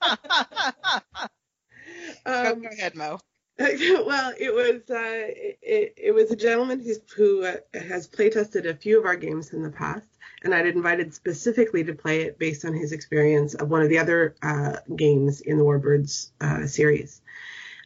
Go 2.27 2.69
ahead, 2.71 2.95
Mo. 2.95 3.19
well, 3.59 4.33
it 4.39 4.53
was 4.53 4.83
uh, 4.91 5.31
it, 5.63 5.95
it, 5.97 6.13
was 6.13 6.33
a 6.33 6.37
gentleman 6.37 6.81
who's, 6.81 6.99
who 7.17 7.45
uh, 7.45 7.57
has 7.73 8.09
playtested 8.09 8.69
a 8.69 8.75
few 8.75 8.99
of 8.99 9.05
our 9.05 9.15
games 9.15 9.53
in 9.53 9.63
the 9.63 9.71
past, 9.71 10.09
and 10.45 10.55
I'd 10.55 10.67
invited 10.67 11.15
specifically 11.15 11.85
to 11.85 11.95
play 11.95 12.23
it 12.23 12.39
based 12.39 12.65
on 12.65 12.75
his 12.75 12.93
experience 12.93 13.55
of 13.55 13.71
one 13.71 13.83
of 13.83 13.89
the 13.89 13.99
other 13.99 14.37
uh, 14.43 14.77
games 14.95 15.41
in 15.41 15.57
the 15.59 15.65
Warbirds 15.65 16.31
uh, 16.41 16.67
series. 16.67 17.23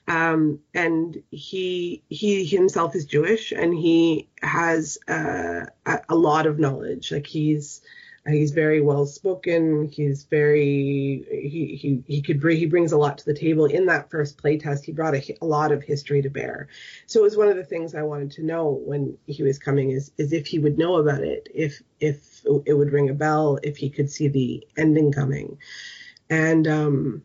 Um, 0.09 0.61
and 0.75 1.23
he 1.31 2.03
he 2.09 2.45
himself 2.45 2.97
is 2.97 3.05
Jewish, 3.05 3.53
and 3.53 3.75
he 3.75 4.29
has 4.43 4.99
uh, 5.07 5.67
a, 5.87 6.15
lot 6.15 6.47
of 6.47 6.59
knowledge. 6.59 7.13
Like 7.13 7.27
he's 7.27 7.83
He's 8.29 8.51
very 8.51 8.81
well 8.81 9.07
spoken. 9.07 9.89
He's 9.89 10.25
very 10.25 11.25
he 11.31 11.77
he 11.81 12.03
he 12.07 12.23
could 12.23 12.43
he 12.43 12.67
brings 12.67 12.93
a 12.93 12.99
lot 12.99 13.19
to 13.19 13.25
the 13.25 13.35
table. 13.35 13.67
In 13.67 13.87
that 13.87 14.11
first 14.11 14.43
playtest, 14.43 14.85
he 14.85 14.93
brought 14.93 15.15
a, 15.15 15.37
a, 15.41 15.47
lot 15.47 15.73
of 15.73 15.83
history 15.83 16.23
to 16.23 16.31
bear. 16.31 16.69
So 17.07 17.21
it 17.21 17.23
was 17.23 17.37
one 17.37 17.49
of 17.49 17.57
the 17.57 17.65
things 17.65 17.95
I 17.95 18.03
wanted 18.03 18.33
to 18.33 18.43
know 18.43 18.71
when 18.71 19.17
he 19.27 19.43
was 19.43 19.59
coming 19.59 19.91
is 19.91 20.11
is 20.19 20.33
if 20.33 20.47
he 20.47 20.59
would 20.59 20.79
know 20.79 20.97
about 20.97 21.23
it, 21.23 21.49
if 21.55 21.83
if 22.01 22.23
it 22.67 22.75
would 22.75 22.93
ring 22.93 23.11
a 23.11 23.15
bell, 23.15 23.59
if 23.63 23.77
he 23.77 23.91
could 23.91 24.11
see 24.11 24.29
the 24.29 24.67
ending 24.77 25.13
coming. 25.13 25.59
And 26.31 26.67
um, 26.67 27.23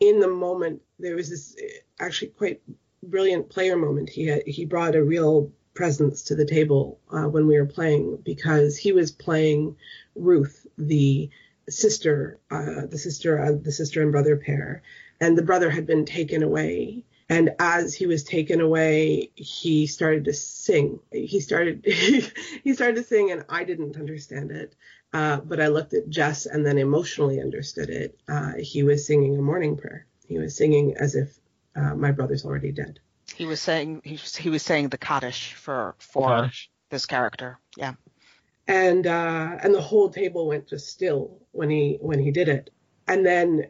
in 0.00 0.20
the 0.20 0.28
moment, 0.28 0.82
there 0.98 1.16
was 1.16 1.30
this 1.30 1.56
actually 1.98 2.28
quite 2.28 2.62
brilliant 3.02 3.50
player 3.50 3.76
moment. 3.76 4.10
He 4.10 4.26
had 4.26 4.42
he 4.46 4.64
brought 4.64 4.94
a 4.94 5.04
real 5.04 5.52
presence 5.74 6.22
to 6.22 6.34
the 6.34 6.46
table 6.46 7.00
uh, 7.10 7.28
when 7.28 7.46
we 7.46 7.58
were 7.58 7.66
playing 7.66 8.18
because 8.24 8.76
he 8.76 8.92
was 8.92 9.10
playing 9.10 9.76
Ruth, 10.14 10.66
the 10.78 11.30
sister, 11.68 12.38
uh, 12.50 12.86
the 12.86 12.98
sister 12.98 13.36
of 13.36 13.64
the 13.64 13.72
sister 13.72 14.02
and 14.02 14.12
brother 14.12 14.36
pair, 14.36 14.82
and 15.20 15.36
the 15.36 15.42
brother 15.42 15.70
had 15.70 15.86
been 15.86 16.04
taken 16.04 16.42
away. 16.42 17.04
And 17.28 17.52
as 17.58 17.94
he 17.94 18.06
was 18.06 18.22
taken 18.22 18.60
away, 18.60 19.30
he 19.34 19.86
started 19.86 20.26
to 20.26 20.32
sing. 20.32 21.00
He 21.10 21.40
started 21.40 21.84
he 22.64 22.74
started 22.74 22.96
to 22.96 23.02
sing, 23.02 23.30
and 23.30 23.44
I 23.48 23.64
didn't 23.64 23.96
understand 23.96 24.50
it. 24.50 24.74
Uh, 25.12 25.38
but 25.38 25.60
I 25.60 25.68
looked 25.68 25.94
at 25.94 26.08
Jess 26.08 26.46
and 26.46 26.66
then 26.66 26.76
emotionally 26.76 27.40
understood 27.40 27.88
it. 27.88 28.18
Uh, 28.28 28.54
he 28.58 28.82
was 28.82 29.06
singing 29.06 29.36
a 29.36 29.42
mourning 29.42 29.76
prayer. 29.76 30.06
He 30.26 30.38
was 30.38 30.56
singing 30.56 30.96
as 30.96 31.14
if 31.14 31.38
uh, 31.76 31.94
my 31.94 32.10
brother's 32.10 32.44
already 32.44 32.72
dead. 32.72 32.98
He 33.34 33.46
was 33.46 33.60
saying 33.60 34.02
he 34.04 34.12
was, 34.12 34.36
he 34.36 34.50
was 34.50 34.62
saying 34.62 34.88
the 34.88 34.98
Kaddish 34.98 35.54
for 35.54 35.94
for 35.98 36.28
Kaddish. 36.28 36.70
this 36.90 37.06
character. 37.06 37.58
Yeah 37.76 37.94
and 38.66 39.06
uh, 39.06 39.58
and 39.62 39.74
the 39.74 39.80
whole 39.80 40.08
table 40.10 40.46
went 40.48 40.66
just 40.66 40.88
still 40.88 41.38
when 41.52 41.70
he 41.70 41.98
when 42.00 42.18
he 42.18 42.30
did 42.30 42.48
it, 42.48 42.70
and 43.06 43.24
then 43.24 43.66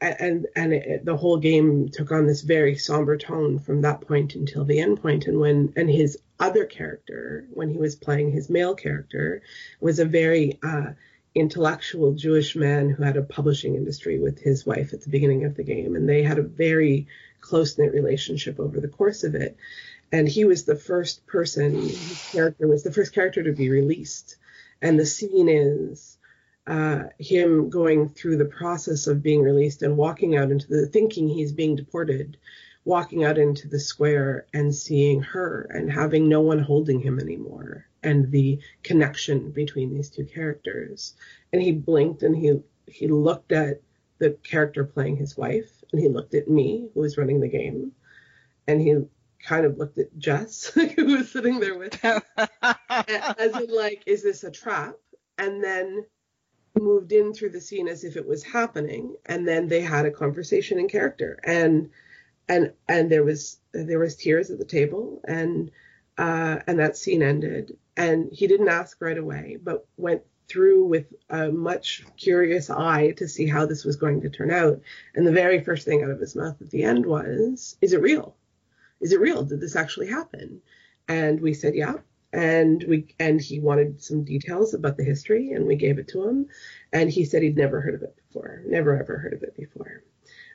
and 0.00 0.46
and 0.56 0.72
it, 0.72 1.04
the 1.04 1.16
whole 1.16 1.36
game 1.36 1.88
took 1.88 2.10
on 2.10 2.26
this 2.26 2.42
very 2.42 2.76
somber 2.76 3.16
tone 3.16 3.58
from 3.58 3.82
that 3.82 4.00
point 4.00 4.34
until 4.34 4.64
the 4.64 4.80
end 4.80 5.00
point, 5.00 5.26
and 5.26 5.38
when 5.38 5.72
and 5.76 5.88
his 5.88 6.18
other 6.38 6.64
character 6.64 7.46
when 7.52 7.68
he 7.68 7.78
was 7.78 7.94
playing 7.94 8.32
his 8.32 8.50
male 8.50 8.74
character 8.74 9.42
was 9.80 9.98
a 9.98 10.04
very 10.04 10.58
uh, 10.62 10.90
intellectual 11.34 12.14
Jewish 12.14 12.56
man 12.56 12.90
who 12.90 13.02
had 13.02 13.16
a 13.16 13.22
publishing 13.22 13.76
industry 13.76 14.18
with 14.18 14.40
his 14.40 14.66
wife 14.66 14.92
at 14.92 15.02
the 15.02 15.10
beginning 15.10 15.44
of 15.44 15.54
the 15.54 15.62
game, 15.62 15.94
and 15.94 16.08
they 16.08 16.22
had 16.22 16.38
a 16.38 16.42
very 16.42 17.06
close 17.40 17.78
knit 17.78 17.92
relationship 17.92 18.58
over 18.58 18.80
the 18.80 18.88
course 18.88 19.22
of 19.22 19.34
it. 19.34 19.56
And 20.12 20.28
he 20.28 20.44
was 20.44 20.64
the 20.64 20.74
first 20.74 21.24
person 21.26 21.74
his 21.74 22.28
character 22.32 22.66
was 22.66 22.82
the 22.82 22.92
first 22.92 23.14
character 23.14 23.44
to 23.44 23.52
be 23.52 23.70
released. 23.70 24.36
And 24.82 24.98
the 24.98 25.06
scene 25.06 25.48
is 25.48 26.18
uh, 26.70 27.08
him 27.18 27.68
going 27.68 28.08
through 28.08 28.36
the 28.36 28.44
process 28.44 29.08
of 29.08 29.24
being 29.24 29.42
released 29.42 29.82
and 29.82 29.96
walking 29.96 30.36
out 30.36 30.52
into 30.52 30.68
the 30.68 30.86
thinking 30.86 31.28
he's 31.28 31.52
being 31.52 31.74
deported 31.74 32.36
walking 32.84 33.24
out 33.24 33.36
into 33.36 33.68
the 33.68 33.78
square 33.78 34.46
and 34.54 34.74
seeing 34.74 35.20
her 35.20 35.68
and 35.74 35.92
having 35.92 36.28
no 36.28 36.40
one 36.40 36.60
holding 36.60 37.00
him 37.00 37.18
anymore 37.18 37.84
and 38.04 38.30
the 38.30 38.58
connection 38.84 39.50
between 39.50 39.92
these 39.92 40.08
two 40.08 40.24
characters 40.24 41.14
and 41.52 41.60
he 41.60 41.72
blinked 41.72 42.22
and 42.22 42.36
he 42.36 42.60
he 42.86 43.08
looked 43.08 43.50
at 43.50 43.80
the 44.18 44.30
character 44.44 44.84
playing 44.84 45.16
his 45.16 45.36
wife 45.36 45.82
and 45.90 46.00
he 46.00 46.08
looked 46.08 46.34
at 46.34 46.48
me 46.48 46.88
who 46.94 47.00
was 47.00 47.18
running 47.18 47.40
the 47.40 47.48
game 47.48 47.90
and 48.68 48.80
he 48.80 48.96
kind 49.42 49.66
of 49.66 49.78
looked 49.78 49.98
at 49.98 50.16
Jess, 50.18 50.66
who 50.74 51.16
was 51.16 51.32
sitting 51.32 51.58
there 51.58 51.76
with 51.76 51.94
him, 51.94 52.20
as 52.62 53.56
in 53.56 53.74
like, 53.74 54.02
is 54.06 54.22
this 54.22 54.44
a 54.44 54.50
trap? 54.50 54.94
And 55.38 55.64
then 55.64 56.04
moved 56.78 57.12
in 57.12 57.32
through 57.32 57.50
the 57.50 57.60
scene 57.60 57.88
as 57.88 58.04
if 58.04 58.16
it 58.16 58.26
was 58.26 58.42
happening, 58.42 59.16
and 59.26 59.46
then 59.46 59.68
they 59.68 59.80
had 59.80 60.06
a 60.06 60.10
conversation 60.10 60.78
in 60.78 60.88
character, 60.88 61.38
and 61.44 61.90
and 62.48 62.72
and 62.88 63.10
there 63.10 63.24
was 63.24 63.58
there 63.72 63.98
was 63.98 64.16
tears 64.16 64.50
at 64.50 64.58
the 64.58 64.64
table, 64.64 65.20
and 65.26 65.70
uh, 66.18 66.58
and 66.66 66.78
that 66.78 66.96
scene 66.96 67.22
ended, 67.22 67.76
and 67.96 68.30
he 68.32 68.46
didn't 68.46 68.68
ask 68.68 69.00
right 69.00 69.18
away, 69.18 69.56
but 69.62 69.86
went 69.96 70.22
through 70.50 70.84
with 70.84 71.06
a 71.28 71.50
much 71.50 72.04
curious 72.16 72.68
eye 72.70 73.12
to 73.12 73.28
see 73.28 73.46
how 73.46 73.64
this 73.66 73.84
was 73.84 73.96
going 73.96 74.20
to 74.20 74.28
turn 74.28 74.50
out. 74.50 74.80
And 75.14 75.24
the 75.24 75.32
very 75.32 75.62
first 75.62 75.84
thing 75.86 76.02
out 76.02 76.10
of 76.10 76.18
his 76.18 76.34
mouth 76.34 76.60
at 76.60 76.70
the 76.70 76.82
end 76.82 77.06
was, 77.06 77.76
Is 77.80 77.92
it 77.92 78.02
real? 78.02 78.36
Is 79.00 79.12
it 79.12 79.20
real? 79.20 79.44
Did 79.44 79.60
this 79.60 79.76
actually 79.76 80.08
happen? 80.08 80.60
And 81.08 81.40
we 81.40 81.54
said, 81.54 81.74
Yeah. 81.74 81.94
And 82.32 82.84
we 82.86 83.14
and 83.18 83.40
he 83.40 83.58
wanted 83.58 84.02
some 84.02 84.24
details 84.24 84.72
about 84.72 84.96
the 84.96 85.04
history, 85.04 85.52
and 85.52 85.66
we 85.66 85.74
gave 85.74 85.98
it 85.98 86.08
to 86.08 86.26
him. 86.28 86.46
And 86.92 87.10
he 87.10 87.24
said 87.24 87.42
he'd 87.42 87.56
never 87.56 87.80
heard 87.80 87.94
of 87.94 88.02
it 88.02 88.14
before, 88.16 88.62
never 88.66 88.98
ever 88.98 89.18
heard 89.18 89.32
of 89.32 89.42
it 89.42 89.56
before, 89.56 90.04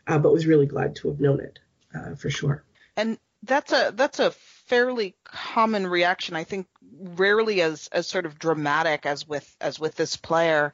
uh, 0.08 0.18
but 0.18 0.32
was 0.32 0.48
really 0.48 0.68
glad 0.68 0.96
to 0.98 1.10
have 1.10 1.20
known 1.20 1.42
it 1.42 1.60
uh, 1.94 2.16
for 2.16 2.30
sure. 2.30 2.64
And 2.96 3.18
that's 3.44 3.74
a 3.74 3.92
that's 3.94 4.20
a 4.20 4.32
fairly 4.32 5.16
common 5.26 5.86
reaction. 5.88 6.36
I 6.36 6.46
think 6.46 6.68
rarely 6.98 7.62
as 7.62 7.90
as 7.92 8.08
sort 8.08 8.26
of 8.26 8.40
dramatic 8.40 9.06
as 9.06 9.28
with 9.28 9.56
as 9.60 9.80
with 9.80 9.96
this 9.96 10.16
player. 10.16 10.74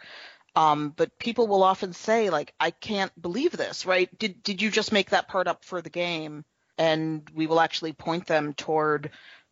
Um, 0.56 0.94
but 0.96 1.18
people 1.18 1.48
will 1.48 1.64
often 1.64 1.94
say 1.94 2.30
like, 2.30 2.54
I 2.60 2.72
can't 2.72 3.12
believe 3.20 3.54
this, 3.54 3.86
right? 3.86 4.10
Did 4.20 4.44
did 4.44 4.62
you 4.62 4.70
just 4.70 4.92
make 4.92 5.12
that 5.12 5.28
part 5.28 5.48
up 5.48 5.64
for 5.64 5.82
the 5.82 5.90
game? 5.90 6.44
And 6.78 7.30
we 7.34 7.48
will 7.48 7.60
actually 7.60 7.94
point 7.94 8.28
them 8.28 8.54
toward 8.54 9.12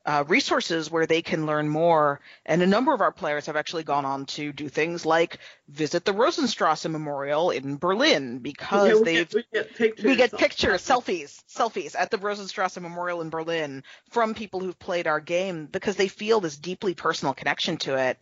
uh, 0.10 0.24
resources 0.28 0.90
where 0.90 1.06
they 1.06 1.22
can 1.22 1.46
learn 1.46 1.70
more. 1.70 2.20
And 2.44 2.64
a 2.64 2.68
number 2.68 2.94
of 2.96 3.02
our 3.02 3.12
players 3.12 3.46
have 3.46 3.56
actually 3.56 3.84
gone 3.84 4.06
on 4.06 4.26
to 4.28 4.52
do 4.52 4.68
things 4.68 5.06
like 5.06 5.38
visit 5.68 6.04
the 6.04 6.14
Rosenstrasse 6.14 6.88
Memorial 6.88 7.52
in 7.52 7.78
Berlin 7.78 8.40
because 8.40 8.90
Yeah, 8.90 8.96
we 8.96 9.04
they've 9.04 9.30
get, 9.30 9.36
we 9.36 9.44
get 9.54 9.76
pictures. 9.76 10.06
we 10.06 10.16
get 10.16 10.32
pictures, 10.32 10.82
selfies, 10.82 11.44
selfies 11.48 11.96
at 11.96 12.10
the 12.10 12.18
Rosenstrasse 12.18 12.80
Memorial 12.80 13.22
in 13.22 13.30
Berlin 13.30 13.84
from 14.10 14.34
people 14.34 14.62
who've 14.62 14.80
played 14.80 15.06
our 15.06 15.20
game 15.20 15.68
because 15.68 15.96
they 15.96 16.08
feel 16.08 16.40
this 16.40 16.58
deeply 16.58 16.96
personal 16.96 17.36
connection 17.36 17.78
to 17.78 17.96
it, 17.96 18.18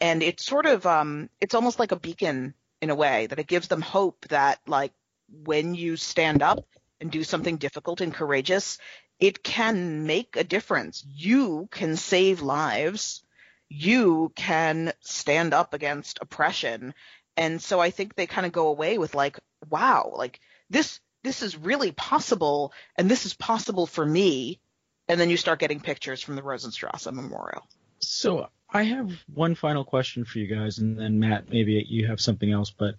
and 0.00 0.24
it's 0.24 0.44
sort 0.44 0.66
of 0.66 0.84
um, 0.84 1.30
it's 1.40 1.54
almost 1.54 1.78
like 1.78 1.92
a 1.92 1.96
beacon 1.96 2.54
in 2.82 2.90
a 2.90 2.96
way 2.96 3.26
that 3.28 3.38
it 3.38 3.46
gives 3.46 3.68
them 3.68 3.82
hope 3.82 4.26
that 4.30 4.58
like 4.66 4.92
when 5.44 5.76
you 5.76 5.96
stand 5.96 6.42
up 6.42 6.66
and 7.00 7.12
do 7.12 7.22
something 7.22 7.56
difficult 7.56 8.00
and 8.00 8.12
courageous, 8.12 8.78
it 9.18 9.42
can 9.42 10.06
make 10.06 10.36
a 10.36 10.44
difference. 10.44 11.04
You 11.06 11.68
can 11.70 11.96
save 11.96 12.40
lives. 12.40 13.22
You 13.68 14.32
can 14.34 14.92
stand 15.00 15.54
up 15.54 15.74
against 15.74 16.18
oppression. 16.20 16.94
And 17.36 17.60
so 17.60 17.80
I 17.80 17.90
think 17.90 18.14
they 18.14 18.26
kind 18.26 18.46
of 18.46 18.52
go 18.52 18.68
away 18.68 18.98
with 18.98 19.14
like, 19.14 19.38
wow, 19.68 20.12
like 20.16 20.40
this 20.70 21.00
this 21.24 21.42
is 21.42 21.56
really 21.56 21.92
possible 21.92 22.72
and 22.96 23.10
this 23.10 23.26
is 23.26 23.34
possible 23.34 23.86
for 23.86 24.06
me. 24.06 24.60
And 25.08 25.18
then 25.18 25.30
you 25.30 25.36
start 25.36 25.58
getting 25.58 25.80
pictures 25.80 26.22
from 26.22 26.36
the 26.36 26.42
Rosenstrasse 26.42 27.06
Memorial. 27.06 27.66
So 27.98 28.48
I 28.70 28.84
have 28.84 29.10
one 29.32 29.54
final 29.54 29.84
question 29.84 30.24
for 30.24 30.38
you 30.38 30.46
guys, 30.46 30.78
and 30.78 30.98
then 30.98 31.18
Matt, 31.18 31.48
maybe 31.48 31.84
you 31.88 32.06
have 32.06 32.20
something 32.20 32.52
else. 32.52 32.70
But 32.70 32.96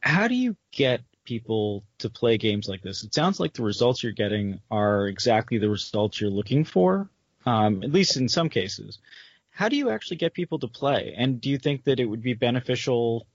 how 0.00 0.26
do 0.26 0.34
you 0.34 0.56
get 0.72 1.02
people 1.24 1.84
to 1.98 2.10
play 2.10 2.38
games 2.38 2.68
like 2.68 2.82
this? 2.82 3.04
It 3.04 3.14
sounds 3.14 3.40
like 3.40 3.52
the 3.52 3.62
results 3.62 4.02
you're 4.02 4.12
getting 4.12 4.60
are 4.70 5.06
exactly 5.06 5.58
the 5.58 5.68
results 5.68 6.20
you're 6.20 6.30
looking 6.30 6.64
for, 6.64 7.08
um, 7.46 7.82
at 7.82 7.92
least 7.92 8.16
in 8.16 8.28
some 8.28 8.48
cases. 8.48 8.98
How 9.50 9.68
do 9.68 9.76
you 9.76 9.90
actually 9.90 10.16
get 10.16 10.32
people 10.32 10.58
to 10.60 10.68
play? 10.68 11.14
And 11.16 11.40
do 11.40 11.50
you 11.50 11.58
think 11.58 11.84
that 11.84 12.00
it 12.00 12.06
would 12.06 12.22
be 12.22 12.34
beneficial? 12.34 13.26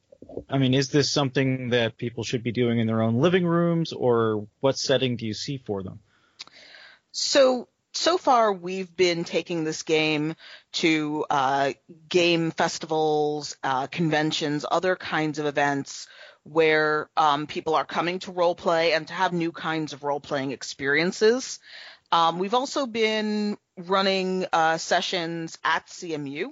I 0.50 0.58
mean, 0.58 0.74
is 0.74 0.90
this 0.90 1.12
something 1.12 1.70
that 1.70 1.98
people 1.98 2.24
should 2.24 2.44
be 2.44 2.52
doing 2.52 2.80
in 2.80 2.88
their 2.88 3.02
own 3.02 3.22
living 3.22 3.46
rooms, 3.46 3.94
or 3.94 4.48
what 4.60 4.78
setting 4.78 5.16
do 5.16 5.26
you 5.26 5.34
see 5.34 5.58
for 5.58 5.84
them? 5.84 6.00
So 7.12 7.68
so 7.94 8.18
far 8.18 8.54
we've 8.54 8.96
been 8.96 9.24
taking 9.24 9.64
this 9.64 9.84
game 9.84 10.36
to 10.72 11.26
uh, 11.30 11.74
game 12.10 12.52
festivals, 12.52 13.58
uh, 13.64 13.88
conventions, 13.88 14.66
other 14.70 14.96
kinds 14.96 15.40
of 15.40 15.46
events 15.46 16.08
where 16.52 17.10
um, 17.18 17.48
people 17.48 17.76
are 17.76 17.86
coming 17.86 18.20
to 18.20 18.32
role 18.32 18.56
play 18.56 18.94
and 18.94 19.08
to 19.08 19.14
have 19.14 19.34
new 19.34 19.52
kinds 19.52 19.94
of 19.94 20.04
role 20.04 20.20
playing 20.20 20.52
experiences. 20.52 21.60
Um, 22.12 22.40
we've 22.40 22.54
also 22.54 22.86
been 22.86 23.58
running 23.78 24.46
uh, 24.54 24.78
sessions 24.78 25.58
at 25.64 25.88
CMU, 25.88 26.48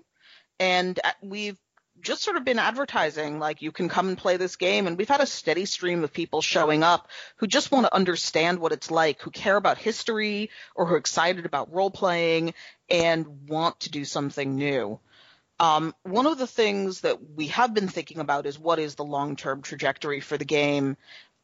and 0.59 0.99
uh, 1.03 1.11
we've 1.21 1.57
just 2.01 2.23
sort 2.23 2.35
of 2.35 2.43
been 2.43 2.59
advertising 2.59 3.39
like 3.39 3.61
you 3.61 3.71
can 3.71 3.87
come 3.87 4.09
and 4.09 4.17
play 4.17 4.35
this 4.35 4.57
game 4.57 4.85
and 4.85 4.97
we've 4.97 5.07
had 5.07 5.21
a 5.21 5.25
steady 5.25 5.65
stream 5.65 6.03
of 6.03 6.11
people 6.11 6.41
showing 6.41 6.83
up 6.83 7.09
who 7.37 7.47
just 7.47 7.71
want 7.71 7.85
to 7.85 7.95
understand 7.95 8.59
what 8.59 8.73
it's 8.73 8.91
like 8.91 9.21
who 9.21 9.31
care 9.31 9.55
about 9.55 9.77
history 9.77 10.49
or 10.75 10.85
who 10.85 10.95
are 10.95 10.97
excited 10.97 11.45
about 11.45 11.73
role 11.73 11.89
playing 11.89 12.53
and 12.89 13.47
want 13.47 13.79
to 13.79 13.89
do 13.89 14.03
something 14.03 14.55
new 14.57 14.99
um, 15.59 15.95
one 16.03 16.25
of 16.25 16.37
the 16.37 16.47
things 16.47 17.01
that 17.01 17.19
we 17.35 17.47
have 17.47 17.73
been 17.73 17.87
thinking 17.87 18.19
about 18.19 18.45
is 18.45 18.59
what 18.59 18.79
is 18.79 18.95
the 18.95 19.05
long-term 19.05 19.61
trajectory 19.61 20.19
for 20.19 20.37
the 20.37 20.45
game 20.45 20.97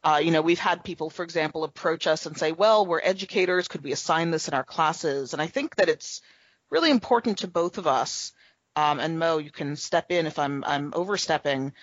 uh, 0.04 0.20
you 0.20 0.32
know, 0.32 0.42
we've 0.42 0.58
had 0.58 0.82
people, 0.82 1.10
for 1.10 1.22
example, 1.22 1.62
approach 1.62 2.08
us 2.08 2.26
and 2.26 2.36
say, 2.36 2.50
well, 2.50 2.84
we're 2.84 3.00
educators. 3.00 3.68
Could 3.68 3.84
we 3.84 3.92
assign 3.92 4.32
this 4.32 4.48
in 4.48 4.54
our 4.54 4.64
classes? 4.64 5.32
And 5.32 5.40
I 5.40 5.46
think 5.46 5.76
that 5.76 5.88
it's 5.88 6.22
really 6.70 6.90
important 6.90 7.38
to 7.38 7.46
both 7.46 7.78
of 7.78 7.86
us 7.86 8.32
um, 8.76 9.00
and 9.00 9.18
Mo, 9.18 9.38
you 9.38 9.50
can 9.50 9.76
step 9.76 10.10
in 10.10 10.26
if 10.26 10.38
I'm 10.38 10.64
I'm 10.64 10.92
overstepping. 10.94 11.74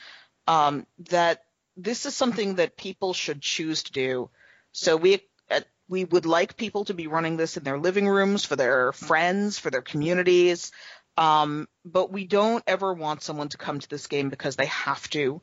Um, 0.47 0.87
that 1.09 1.43
this 1.77 2.05
is 2.05 2.15
something 2.15 2.55
that 2.55 2.77
people 2.77 3.13
should 3.13 3.41
choose 3.41 3.83
to 3.83 3.91
do. 3.91 4.29
So 4.71 4.97
we 4.97 5.21
uh, 5.51 5.61
we 5.87 6.05
would 6.05 6.25
like 6.25 6.57
people 6.57 6.85
to 6.85 6.93
be 6.93 7.07
running 7.07 7.37
this 7.37 7.57
in 7.57 7.63
their 7.63 7.77
living 7.77 8.07
rooms 8.07 8.45
for 8.45 8.55
their 8.55 8.91
friends, 8.91 9.59
for 9.59 9.69
their 9.69 9.81
communities. 9.81 10.71
Um, 11.19 11.67
but 11.83 12.13
we 12.13 12.23
don't 12.23 12.63
ever 12.65 12.93
want 12.93 13.23
someone 13.23 13.49
to 13.49 13.57
come 13.57 13.79
to 13.79 13.89
this 13.89 14.07
game 14.07 14.29
because 14.29 14.55
they 14.55 14.67
have 14.67 15.09
to. 15.09 15.41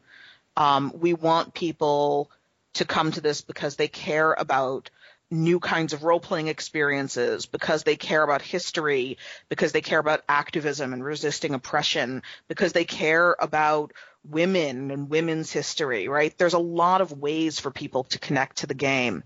Um, 0.56 0.90
we 0.98 1.12
want 1.12 1.52
people 1.52 2.30
to 2.74 2.86
come 2.86 3.12
to 3.12 3.20
this 3.20 3.42
because 3.42 3.76
they 3.76 3.86
care 3.86 4.32
about 4.32 4.88
new 5.30 5.60
kinds 5.60 5.92
of 5.92 6.02
role 6.02 6.18
playing 6.18 6.48
experiences 6.48 7.44
because 7.44 7.82
they 7.82 7.96
care 7.96 8.22
about 8.22 8.40
history, 8.40 9.18
because 9.50 9.72
they 9.72 9.82
care 9.82 9.98
about 9.98 10.24
activism 10.30 10.94
and 10.94 11.04
resisting 11.04 11.52
oppression, 11.52 12.22
because 12.48 12.72
they 12.72 12.86
care 12.86 13.36
about 13.38 13.92
women 14.24 14.90
and 14.90 15.10
women's 15.10 15.52
history, 15.52 16.08
right? 16.08 16.36
There's 16.38 16.54
a 16.54 16.58
lot 16.58 17.02
of 17.02 17.12
ways 17.12 17.60
for 17.60 17.70
people 17.70 18.04
to 18.04 18.18
connect 18.18 18.58
to 18.58 18.66
the 18.66 18.74
game. 18.74 19.24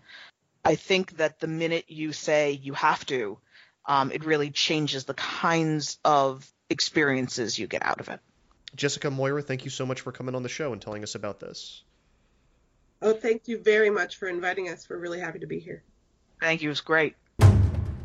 I 0.64 0.74
think 0.74 1.18
that 1.18 1.38
the 1.38 1.46
minute 1.46 1.84
you 1.88 2.12
say 2.12 2.50
you 2.50 2.72
have 2.74 3.06
to, 3.06 3.38
um, 3.90 4.12
it 4.12 4.24
really 4.24 4.50
changes 4.50 5.04
the 5.04 5.14
kinds 5.14 5.98
of 6.04 6.48
experiences 6.70 7.58
you 7.58 7.66
get 7.66 7.84
out 7.84 7.98
of 7.98 8.08
it. 8.08 8.20
Jessica 8.76 9.10
Moira, 9.10 9.42
thank 9.42 9.64
you 9.64 9.70
so 9.70 9.84
much 9.84 10.02
for 10.02 10.12
coming 10.12 10.36
on 10.36 10.44
the 10.44 10.48
show 10.48 10.72
and 10.72 10.80
telling 10.80 11.02
us 11.02 11.16
about 11.16 11.40
this. 11.40 11.82
Oh, 13.02 13.12
thank 13.12 13.48
you 13.48 13.58
very 13.58 13.90
much 13.90 14.16
for 14.16 14.28
inviting 14.28 14.68
us. 14.68 14.88
We're 14.88 14.98
really 14.98 15.18
happy 15.18 15.40
to 15.40 15.46
be 15.46 15.58
here. 15.58 15.82
Thank 16.40 16.62
you. 16.62 16.68
It 16.68 16.70
was 16.70 16.80
great. 16.80 17.16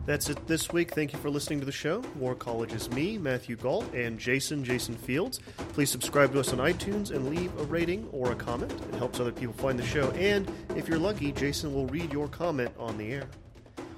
That's 0.07 0.27
it 0.27 0.47
this 0.47 0.73
week. 0.73 0.91
Thank 0.91 1.13
you 1.13 1.19
for 1.19 1.29
listening 1.29 1.59
to 1.59 1.67
the 1.67 1.71
show. 1.71 2.03
War 2.15 2.33
College 2.33 2.73
is 2.73 2.89
me, 2.89 3.19
Matthew 3.19 3.55
Gault, 3.55 3.91
and 3.93 4.17
Jason, 4.17 4.63
Jason 4.63 4.95
Fields. 4.95 5.39
Please 5.73 5.91
subscribe 5.91 6.33
to 6.33 6.39
us 6.39 6.51
on 6.51 6.57
iTunes 6.57 7.11
and 7.11 7.29
leave 7.29 7.55
a 7.59 7.63
rating 7.63 8.09
or 8.11 8.31
a 8.31 8.35
comment. 8.35 8.71
It 8.71 8.95
helps 8.95 9.19
other 9.19 9.31
people 9.31 9.53
find 9.53 9.77
the 9.77 9.85
show. 9.85 10.09
And 10.11 10.51
if 10.75 10.87
you're 10.87 10.99
lucky, 10.99 11.31
Jason 11.31 11.75
will 11.75 11.85
read 11.87 12.11
your 12.11 12.27
comment 12.27 12.71
on 12.79 12.97
the 12.97 13.11
air. 13.11 13.27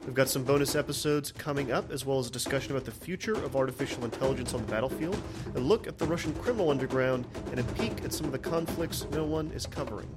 We've 0.08 0.16
got 0.16 0.30
some 0.30 0.46
bonus 0.46 0.74
episodes 0.74 1.34
coming 1.34 1.74
up, 1.74 1.92
as 1.92 2.06
well 2.06 2.18
as 2.18 2.28
a 2.28 2.32
discussion 2.32 2.72
about 2.72 2.86
the 2.86 2.92
future 2.92 3.34
of 3.34 3.58
artificial 3.58 4.06
intelligence 4.06 4.54
on 4.54 4.66
the 4.66 4.72
battlefield, 4.72 5.22
a 5.54 5.60
look 5.60 5.86
at 5.86 5.98
the 5.98 6.06
Russian 6.08 6.34
criminal 6.36 6.70
underground, 6.70 7.28
and 7.52 7.60
a 7.60 7.64
peek 7.74 8.06
at 8.06 8.14
some 8.14 8.26
of 8.26 8.32
the 8.32 8.40
conflicts 8.40 9.06
no 9.12 9.26
one 9.26 9.52
is 9.52 9.66
covering. 9.66 10.10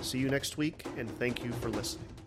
See 0.00 0.18
you 0.18 0.28
next 0.28 0.56
week, 0.56 0.84
and 0.96 1.08
thank 1.20 1.44
you 1.44 1.52
for 1.52 1.68
listening. 1.68 2.17